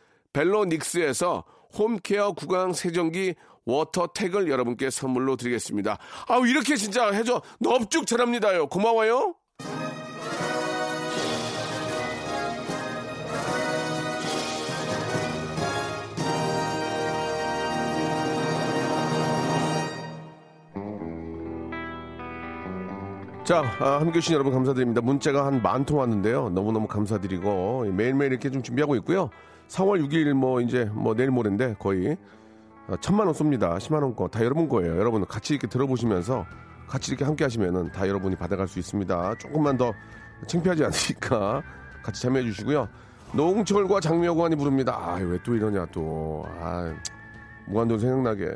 [0.33, 1.43] 벨로닉스에서
[1.77, 5.97] home care 구강 세정기 워터택을 여러분께 선물로 드리겠습니다.
[6.27, 8.67] 아우 이렇게 진짜 해줘 넙죽 잘합니다요.
[8.67, 9.35] 고마워요.
[23.43, 25.01] 자, 아, 함께 해주신 여러분 감사드립니다.
[25.01, 26.49] 문자가 한 만 통 왔는데요.
[26.49, 29.29] 너무너무 감사드리고, 매일매일 이렇게 좀 준비하고 있고요.
[29.71, 32.17] 4월 6일 뭐 이제 뭐 내일 모레인데 거의
[32.87, 33.77] 어, 천만 원 쏩니다.
[33.77, 34.27] 10만 원 거.
[34.27, 34.97] 다 여러분 거예요.
[34.97, 36.45] 여러분 같이 이렇게 들어보시면서
[36.87, 39.35] 같이 이렇게 함께 하시면은 다 여러분이 받아갈 수 있습니다.
[39.37, 39.93] 조금만 더
[40.47, 41.63] 창피하지 않으니까
[42.03, 42.89] 같이 참여해 주시고요.
[43.33, 44.93] 노홍철과 장미여관이 부릅니다.
[44.97, 46.43] 아, 왜 또 이러냐 또.
[46.59, 46.93] 아,
[47.67, 48.51] 무한도전 생각나게.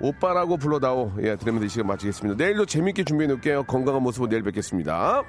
[0.00, 1.12] 오빠라고 불러다오.
[1.20, 2.42] 예, 드리면서 이 시간 마치겠습니다.
[2.42, 3.64] 내일도 재밌게 준비해 놓을게요.
[3.64, 5.22] 건강한 모습으로 내일 뵙겠습니다.